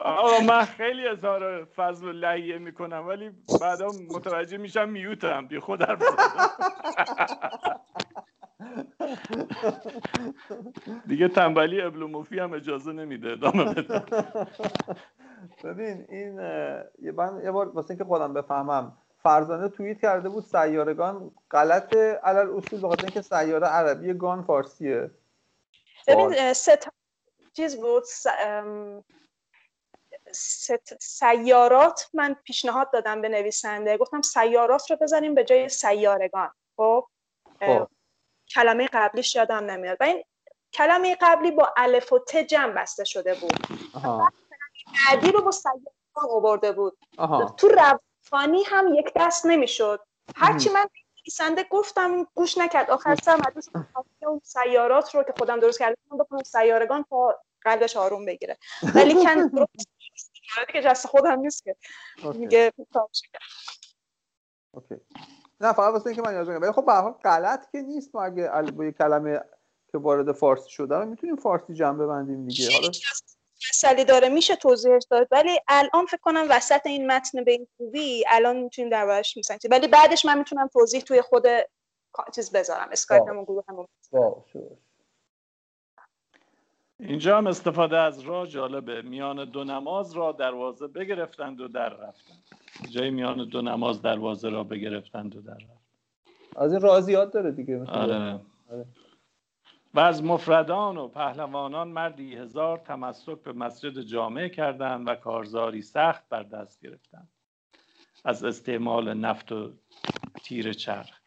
[0.00, 5.82] آقا من خیلی اظهار فضل و لحیه می‌کنم ولی بعدا متوجه میشم میوتم بی خود.
[11.06, 14.02] دیگه تنبلی ابل و مفی هم اجازه نمیده ادامه بده.
[15.64, 16.38] ببین این
[17.02, 22.56] یه من یه بار واسه اینکه خودم بفهمم فرزانه توییت کرده بود سیارگان غلط علل
[22.56, 25.10] اصول به خاطر اینکه سیاره عربی گان فارسیه.
[26.06, 26.90] ببین تا
[27.52, 28.04] چیز بود.
[28.04, 28.26] س...
[30.32, 30.98] ست...
[31.00, 33.96] سیارات من پیشنهاد دادم به نویسنده.
[33.96, 36.50] گفتم سیارات رو بذاریم به جای سیارگان.
[36.76, 37.08] خب؟
[37.60, 37.88] خب.
[38.54, 39.96] کلمه قبلیش یادم نمیاد.
[40.00, 40.24] و این
[40.72, 43.66] کلمه قبلی با الف و ت جمع بسته شده بود.
[45.06, 46.98] بعدی رو با سیارگان آورده بود.
[47.18, 47.44] آها.
[47.44, 47.68] تو
[48.32, 50.00] روانی هم یک دست نمی‌شد.
[50.36, 50.88] هرچی من
[51.20, 52.90] نویسنده گفتم گوش نکرد.
[52.90, 53.38] آخر سر
[54.22, 58.58] اون سیارات رو که خودم درست کردم بکنم سیارگان تا قلبش آروم بگیره.
[58.94, 59.50] ولی کن
[60.66, 61.76] دیگه جست خودم نیست که.
[62.34, 62.72] میگه.
[64.72, 64.94] اوکی.
[65.60, 68.14] نه فقط واسه اینکه من یاد ولی خب به حال غلط که نیست.
[68.14, 69.40] ما اگه با یه کلمه
[69.92, 72.72] که وارد فارسی شده رو می‌تونیم فارسی جمع ببندیم دیگه.
[72.72, 72.90] حالا
[73.70, 75.28] مسئله داره میشه توضیحش داد.
[75.30, 79.70] ولی الان فکر کنم وسط این متن به این خوبی الان می‌تونیم دربارش میسنجیم.
[79.70, 81.46] ولی بعدش من می‌تونم توضیح توی خود
[82.34, 82.88] چیز بذارم.
[82.92, 83.86] اسکایپ همون گروه همون.
[87.00, 89.02] اینجا هم استفاده از راه جالبه.
[89.02, 92.42] میان دو نماز را دروازه بگرفتند و در رفتند.
[92.90, 95.78] جای میان دو نماز دروازه را بگرفتند و در رفتند.
[96.56, 98.02] از این راه زیاد داره دیگه مثلا.
[98.02, 98.40] آره.
[98.72, 98.86] آره.
[99.94, 106.28] و از مفردان و پهلوانان مردی هزار تمسک به مسجد جامع کردند و کارزاری سخت
[106.28, 107.28] بر دست گرفتند.
[108.24, 109.70] از استعمال نفت و
[110.44, 111.18] تیر چرخ.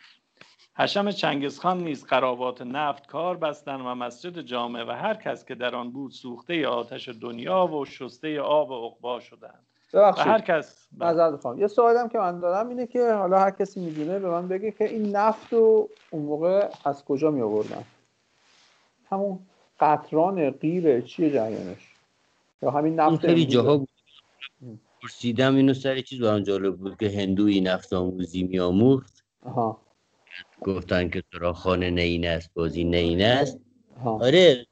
[0.77, 5.75] حشم چنگزخان نیز قرابات نفت کار بستند و مسجد جامع و هر کس که در
[5.75, 9.65] آن بود سوخته آتش دنیا و شسته آب عقبا شدند.
[9.93, 10.27] و ببخشید.
[10.27, 11.59] هر کس معذرت می‌خوام.
[11.59, 14.83] یه سوالم که من دارم اینه که حالا هر کسی می‌دونه به من بگه که
[14.83, 17.83] این نفت رو اون موقع از کجا می آوردن
[19.09, 19.39] همون
[19.79, 21.91] قطران غیره چیه جریانش؟
[22.61, 23.89] یا همین نفت خیلی؟ جاها بود.
[25.01, 29.81] پرسیدم اینو سر چیز برام جالب بود که هندوی نفت آموزی میآموخت آها.
[30.61, 33.59] گفتن که سراخان نه این است بازی نه این است.
[34.03, 34.65] آره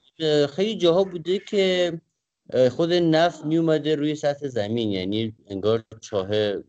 [0.50, 1.94] خیلی جاها بوده که
[2.72, 6.28] خود نفت می اومده روی سطح زمین یعنی انگار چاه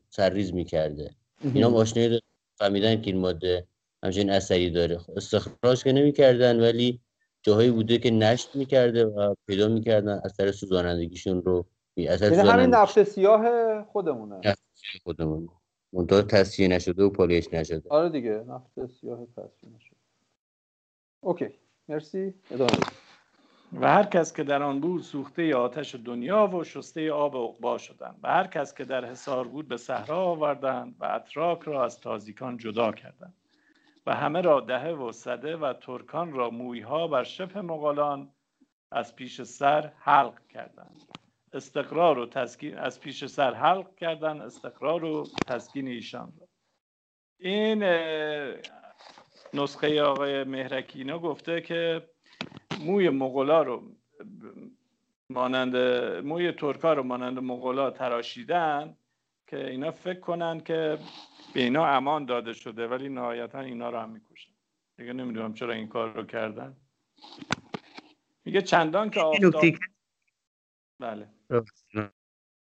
[0.09, 1.11] سرریز می‌کرده
[1.55, 2.21] اینا هم آشنایی
[2.59, 3.67] فهمیدن که این ماده
[4.03, 5.01] همچنین اثری داره.
[5.17, 7.01] استخراج که نمی‌کردن ولی
[7.47, 11.67] جاهایی بوده که نشت می‌کرده و پیدا می‌کردن اثر سوزانندگیشون رو.
[11.97, 14.41] اثر یعنی همین نفت سیاه خودمونه.
[14.45, 14.63] نفت
[15.05, 15.49] خودمون.
[15.93, 17.89] منتها تصفیه نشده و پالایش نشده.
[17.91, 19.97] آره دیگه نفت سیاه تصفیه نشد
[21.21, 21.49] OK.
[21.89, 22.35] مرسی.
[22.51, 22.71] ادامه.
[23.81, 28.19] و هر کس که در آن بود سوخته آتش دنیا و شسته آب عقبا شدند.
[28.23, 32.57] و هر کس که در حصار بود به صحرا آوردند و اتراک را از تازیکان
[32.57, 33.35] جدا کردند.
[34.07, 38.33] و همه را دهه و صده و ترکان را مویها بر شبه مغولان
[38.91, 41.03] از پیش سر حلق کردند.
[41.53, 46.49] استقرار و تسکین از پیش سر حلق کردند استقرار و تسکین ایشان را.
[47.39, 47.83] این
[49.55, 52.09] نسخه آقای مهرکینا گفته که
[52.81, 53.83] موی مغولا رو
[55.31, 55.77] مانند
[56.25, 58.97] موی ترکا رو مانند مغولا تراشیدن
[59.47, 60.99] که اینا فکر کنن که
[61.55, 64.53] به اینا امان داده شده ولی نهایتا اینا رو هم می‌کشن
[64.99, 66.77] دیگه نمی‌دونم چرا این کار رو کردن.
[68.45, 69.65] میگه چندان که آفتاب
[71.01, 71.29] بله.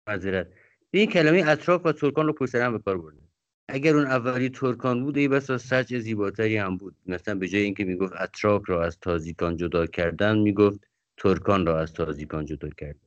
[0.08, 0.52] معذرت
[0.90, 3.22] این کلمه اتراک و ترکان رو پشت به کار برده.
[3.68, 6.96] اگر اون اولی ترکان بود ای بسا سجع زیباتری هم بود.
[7.06, 11.92] مثلا به جای اینکه می‌گفت اتراک را از تازیکان جدا کردن می‌گفت ترکان را از
[11.92, 13.00] تازیکان جدا کردن.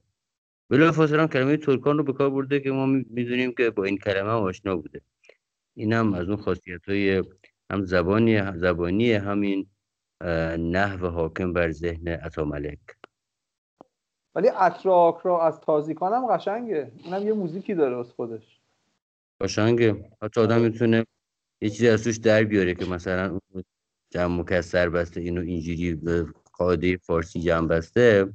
[0.69, 4.29] بلافاصله هم کلمه ترکان رو به کار برده که ما می‌دونیم که با این کلمه
[4.29, 5.01] آشنا بوده.
[5.79, 7.23] این هم از اون خاصیت های
[7.71, 9.67] هم زبانی زبانی همین
[10.71, 12.79] نحو حاکم بر ذهن عطاملک.
[14.35, 16.91] ولی اتراک را از تازیکان هم قشنگه.
[16.97, 18.59] اینم یه موزیکی داره از خودش.
[19.41, 20.09] قشنگه.
[20.21, 21.05] حتی آدم می‌تونه
[21.61, 23.39] یه چیزی از توش در بیاره که مثلا
[24.09, 28.33] جمع مکسر بسته اینو اینجوری به قاعده فارسی جمع بسته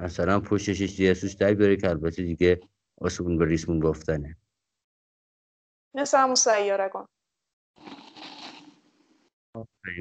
[0.00, 2.60] مثلا پشتش یه چیزی از توش در بیاره که البته دیگه
[2.98, 4.36] آسمون به ریسمون بافتنه.
[5.96, 7.06] مثل همون سیارگان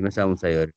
[0.01, 0.73] مثل همون سیاره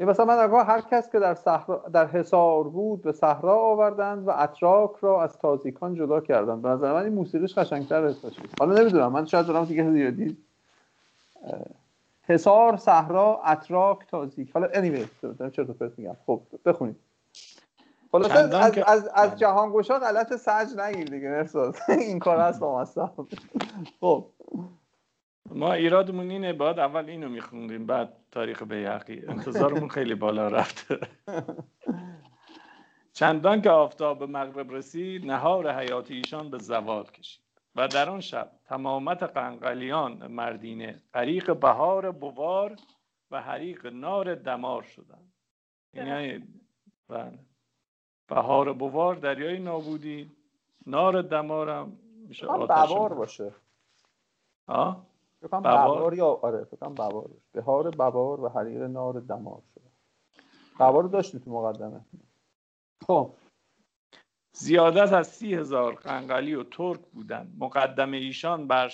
[0.00, 4.30] مثلا من اگه هر کس که در صحرا در حصار بود به صحرا آوردند و
[4.30, 6.62] اتراک را از تازیکان جدا کردند.
[6.62, 8.14] به نظر من این موسیقیش قشنگتر
[8.58, 10.36] حالا نمی‌دونم من شاید دارم دیگه زیادی
[12.22, 14.50] حصار صحرا اتراک تازیک.
[14.52, 15.06] حالا anyway
[15.52, 16.16] چرت و میگم.
[16.26, 16.96] خب بخونید
[18.12, 22.84] خلاصه از, از, از, جهان گشا غلط سج نگیر دیگه نرساز این کار هست با
[24.00, 24.30] خب.
[25.50, 30.98] ما ایرادمون اینه باید اول اینو میخوندیم بعد تاریخ بیهقی انتظارمون خیلی بالا رفته.
[33.12, 37.44] چندان که آفتاب به مغرب رسید نهار حیات ایشان به زوال کشید.
[37.76, 42.76] و در آن شب تمامت قنقلیان مردینه حریق بهار بوار
[43.30, 45.32] و حریق نار دمار شدند.
[45.94, 46.48] یعنی
[47.08, 47.49] بله.
[48.30, 50.30] بهار بوار دریای نابودی
[50.86, 53.54] نار دمارم میشه بوار باشه.
[54.66, 55.06] آه؟
[55.40, 59.84] فکرم بوار یا آره فکرم بوار بهار بوار و حریر نار دمار شده.
[60.78, 62.00] بوار داشتی تو مقدمه.
[63.06, 63.30] خب.
[64.52, 68.92] زیادت از سی هزار قنقلی و ترک بودند مقدم ایشان بر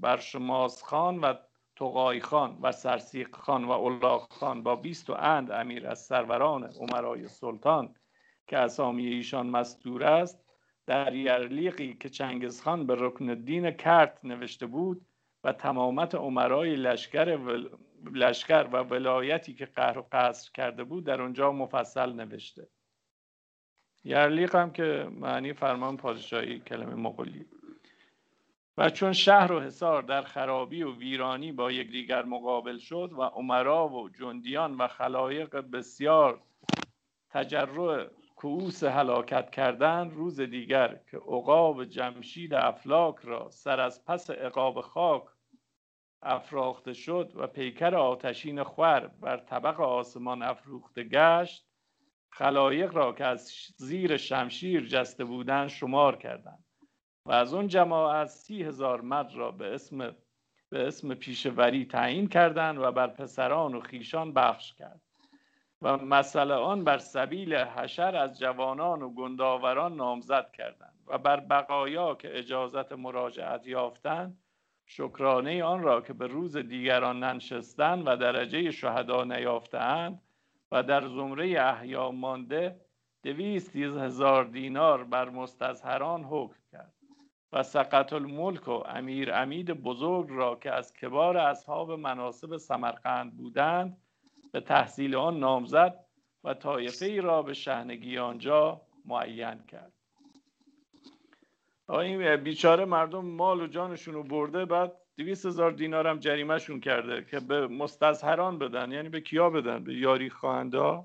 [0.00, 1.34] برشماز خان و
[1.76, 6.64] تقای خان و سرسیق خان و اولاق خان با بیست و اند امیر از سروران
[6.64, 7.94] عمرای سلطان
[8.50, 10.44] که اسامی ایشان مستور است
[10.86, 15.06] در یرلیقی که چنگزخان به رکن الدین کرت نوشته بود
[15.44, 17.68] و تمامت عمرای لشکر, و...
[18.12, 22.68] لشکر و ولایتی که قهر و قصر کرده بود در اونجا مفصل نوشته.
[24.04, 27.46] یرلیق هم که معنی فرمان پادشاهی کلمه مغولی.
[28.78, 33.88] و چون شهر و حصار در خرابی و ویرانی با یکدیگر مقابل شد و عمرا
[33.88, 36.40] و جندیان و خلایق بسیار
[37.30, 38.06] تجرع
[38.42, 45.24] کعوس هلاکت کردن روز دیگر که عقاب جمشید افلاک را سر از پس عقاب خاک
[46.22, 51.66] افراخته شد و پیکر آتشین خور بر طبق آسمان افروخته گشت
[52.32, 56.64] خلایق را که از زیر شمشیر جسته بودند شمار کردند
[57.26, 60.16] و از اون جماعت سی هزار مرد را به اسم
[60.70, 65.00] به اسم پیشوری تعیین کردند و بر پسران و خیشان بخش کرد.
[65.82, 72.14] و مسئله آن بر سبیل حشر از جوانان و گنداوران نامزد کردند و بر بقایا
[72.14, 74.38] که اجازت مراجعت یافتند
[74.86, 80.22] شکرانه آن را که به روز دیگران ننشستند و درجه شهدا نیافتند
[80.72, 82.80] و در زمره احیا مانده
[83.22, 86.94] دویست هزار دینار بر مستظهران حکم کرد
[87.52, 93.96] و سقط الملک و امیر امید بزرگ را که از کبار اصحاب مناسب سمرقند بودند
[94.52, 96.04] به تحصیل آن نامزد
[96.44, 99.92] و طایفه ای را به شهنگی آنجا معین کرد.
[101.88, 107.24] این بیچاره مردم مال و جانشون رو برده بعد دویست هزار دینار هم جریمهشون کرده
[107.24, 108.92] که به مستظهران بدن.
[108.92, 111.04] یعنی به کیا بدن؟ به یاری خواهنده ها؟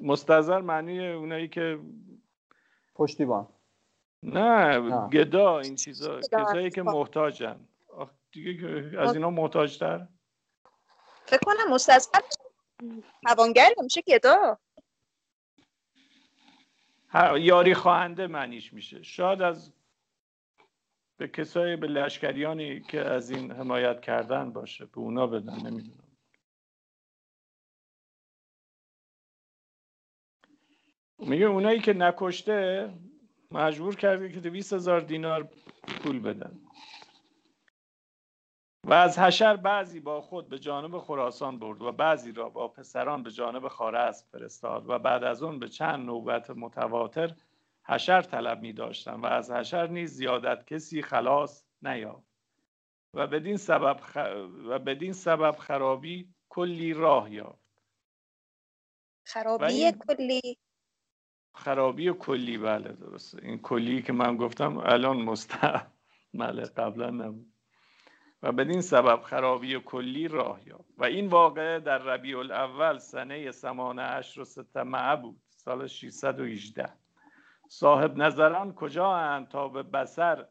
[0.00, 1.78] مستظهر معنی اونایی که
[2.94, 3.48] پشتیبان.
[4.22, 5.08] نه, نه.
[5.08, 7.68] گدا این چیزا کسایی که محتاجن.
[8.32, 10.06] دیگه از اینا محتاجتر؟
[11.26, 12.22] فکر کنم مستظهر
[13.26, 14.58] توانگر میشه گدا
[17.38, 19.02] یاری خواهنده معنیش میشه.
[19.02, 19.72] شاید از
[21.16, 24.84] به کسایی به لشکریانی که از این حمایت کردن باشه.
[24.84, 25.98] به اونا بدن نمی‌دونم.
[31.18, 32.90] میگه اونایی که نکشته
[33.50, 35.48] مجبور کرده که دویست هزار دینار
[36.02, 36.71] پول بدن.
[38.86, 43.22] و از حشر بعضی با خود به جانب خراسان برد و بعضی را با پسران
[43.22, 47.34] به جانب خارزم فرستاد و بعد از اون به چند نوبت متواتر
[47.84, 52.32] حشر طلب می داشتن و از حشر نیز زیادت کسی خلاص نیافت.
[53.14, 54.00] و بدین سبب
[54.68, 57.62] و بدین سبب خرابی کلی راه یافت.
[59.24, 60.58] خرابی کلی؟
[61.54, 63.38] خرابی کلی بله درسته.
[63.42, 67.51] این کلی که من گفتم الان مستعمله قبلا نبود.
[68.42, 70.90] و بدین سبب خرابی کلی راه یافت.
[70.98, 76.92] و این واقعه در ربیع الاول سنه سمانه عشر و ستمعه بود سال 618
[77.68, 80.46] صاحب نظران کجا اند تا به بسر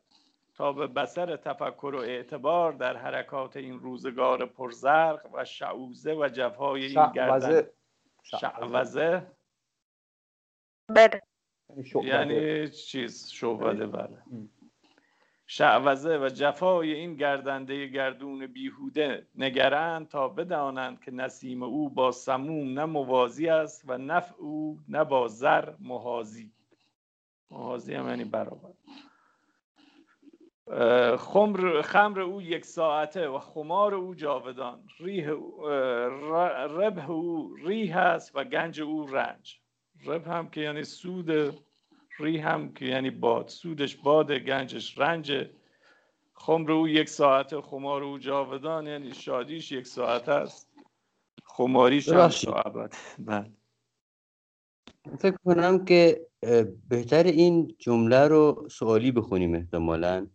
[0.55, 6.85] تا به بسر تفکر و اعتبار در حرکات این روزگار پرزرق و شعوزه و جفای
[6.85, 7.67] این گردن؟
[8.23, 9.27] شعوزه.
[10.89, 11.21] بله.
[12.03, 14.17] یعنی چیز؟ شعبده بله.
[15.53, 22.79] شعوزه و جفای این گردنده گردون بیهوده نگرند تا بدانند که نسیم او با سموم
[22.79, 26.51] نه موازی است و نفع او نه با زر محازی
[27.51, 28.71] محاضی هم یعنی برابر.
[31.17, 34.83] خمر خمر او یک ساعته و خمار او جاودان.
[34.99, 35.31] ریه
[36.69, 39.59] ربه او ریه است و گنج او رنج.
[40.05, 41.53] رب هم که یعنی سود
[42.21, 45.47] ری هم که یعنی باد سودش باد گنجش رنج.
[46.33, 50.71] خمر او یک ساعته خمار او جاودان یعنی شادیش یک ساعت است.
[51.43, 53.51] خماریش هم ساعت بله.
[55.19, 56.27] فکر کنم که
[56.89, 60.27] بهتر این جمله رو سوالی بخونیم احتمالا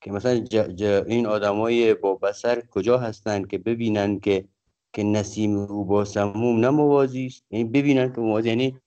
[0.00, 4.44] که مثلا ج این آدمای با بسر کجا هستن که ببینن که
[4.92, 7.44] که نسیم او با سموم نه موازی است.
[7.50, 8.78] یعنی ببینن که موازی یعنی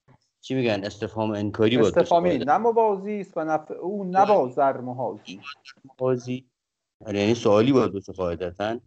[0.46, 4.78] چی میگن؟ استفهام انکاری با استفهامی نه موازی است و نفع او نه با زر
[4.78, 6.50] موازی
[7.06, 8.80] آره، یعنی سوالی باید باشه قاعدتا.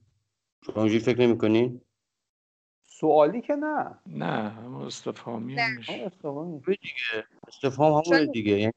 [0.67, 1.81] شما اونجوری فکر نمی‌کنین
[2.87, 3.99] سوالی که نه.
[4.07, 5.93] نه همون استفهامی میشه.
[5.93, 7.27] استفهامی دیگه.
[7.49, 8.59] استفهام همونه دیگه.
[8.59, 8.73] یعنی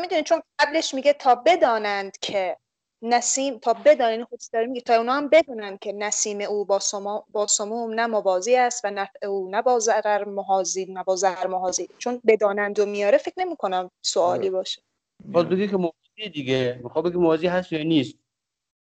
[0.00, 2.56] می‌دونی چون قبلش میگه تا بدانند که
[3.02, 7.24] نسیم تا بدانند خودش داره میگه تا اونا هم بدونن که نسیم او با, سما
[7.32, 11.46] با سموم نه موازی است و نفع او نه با ضرر محاضی نه با ضرر
[11.46, 14.50] محاضی چون بدانند و میاره فکر نمی کنم سوالی آره.
[14.50, 14.82] باشه.
[15.24, 16.80] باز بگی که موازی دیگه.
[16.82, 18.18] می‌خواد بگه موازی هست یا نیست.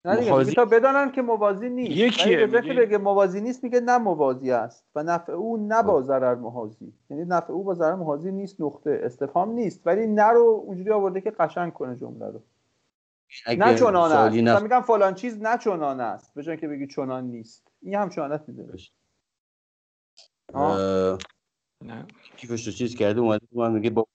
[0.06, 1.92] نه دیگه تا بدانن که موازی نیست.
[1.92, 2.74] یکیه میگه...
[2.74, 7.26] بگه موازی نیست میگه نه موازی است و نفع او نه با ضرر محاضی یعنی
[7.26, 9.82] نفع او با ضرر محاضی نیست نقطه استفهام نیست.
[9.86, 12.42] ولی نه رو اونجوری آورده که قشنگ کنه جمله رو.
[13.48, 14.38] نه چنان است.
[14.38, 14.62] نف...
[14.62, 16.34] میگم فلان چیز نه چنان است.
[16.34, 17.68] به که بگی چنان نیست.
[17.82, 18.78] این هم چنانت میده
[21.82, 22.06] نه.
[22.38, 24.08] کیفش رو چیز کرده اومده من میگه با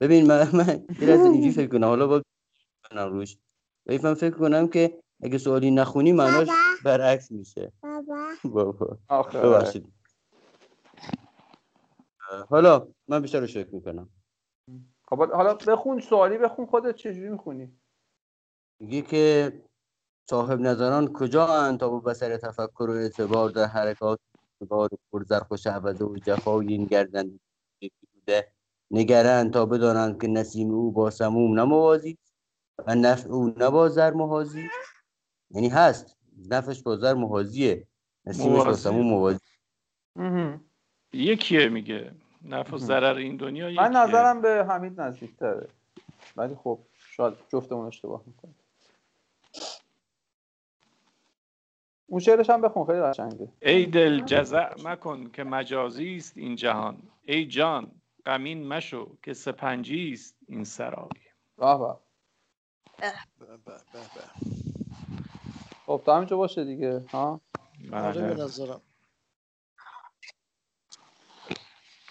[0.00, 1.84] ببین من من یه لحظه اینجوری فکر کنم.
[1.84, 2.22] حالا با
[2.90, 3.36] روش.
[3.86, 6.48] من فکر کنم که اگه سوالی نخونی معناش
[6.84, 7.72] برعکس میشه.
[8.44, 8.98] بابا.
[9.34, 9.92] ببخشید.
[12.48, 14.08] حالا من بیشتر رو شکر می‌کنم.
[15.08, 17.81] خب حالا بخون سوالی بخون خودت چجوری می‌خونی؟
[18.82, 19.52] میگه که
[20.30, 24.20] صاحب نظران کجا اند تا با بسر تفکر و اعتبار در حرکات
[24.68, 27.40] بار پرزرخ و شعبده و جفای این گردن
[28.14, 28.52] بوده
[28.90, 32.18] نگرند تا بدانند که نسیم او با سموم نموازی
[32.86, 34.68] و نفع او نبا زر محازی
[35.50, 36.16] یعنی هست
[36.50, 37.86] نفعش با زر محازیه
[38.26, 39.40] نسیمش با سموم موازی
[41.12, 42.12] یکیه میگه
[42.44, 43.82] نفع و ضرر این دنیا یکیه.
[43.82, 45.68] من نظرم به حمید نزدیکتره.
[46.36, 48.54] ولی خب شاید جفتمون اشتباه می‌کنه
[52.12, 53.48] اون شعرش هم بخون خیلی قشنگه.
[53.62, 57.02] ای دل جزع مکن که مجازی است این جهان.
[57.22, 57.90] ای جان
[58.26, 61.08] غمین مشو که سپنجی است این سرای.
[61.56, 62.00] راه
[65.86, 67.40] خب تا همینجا باشه دیگه ها؟
[67.90, 68.80] به نظرم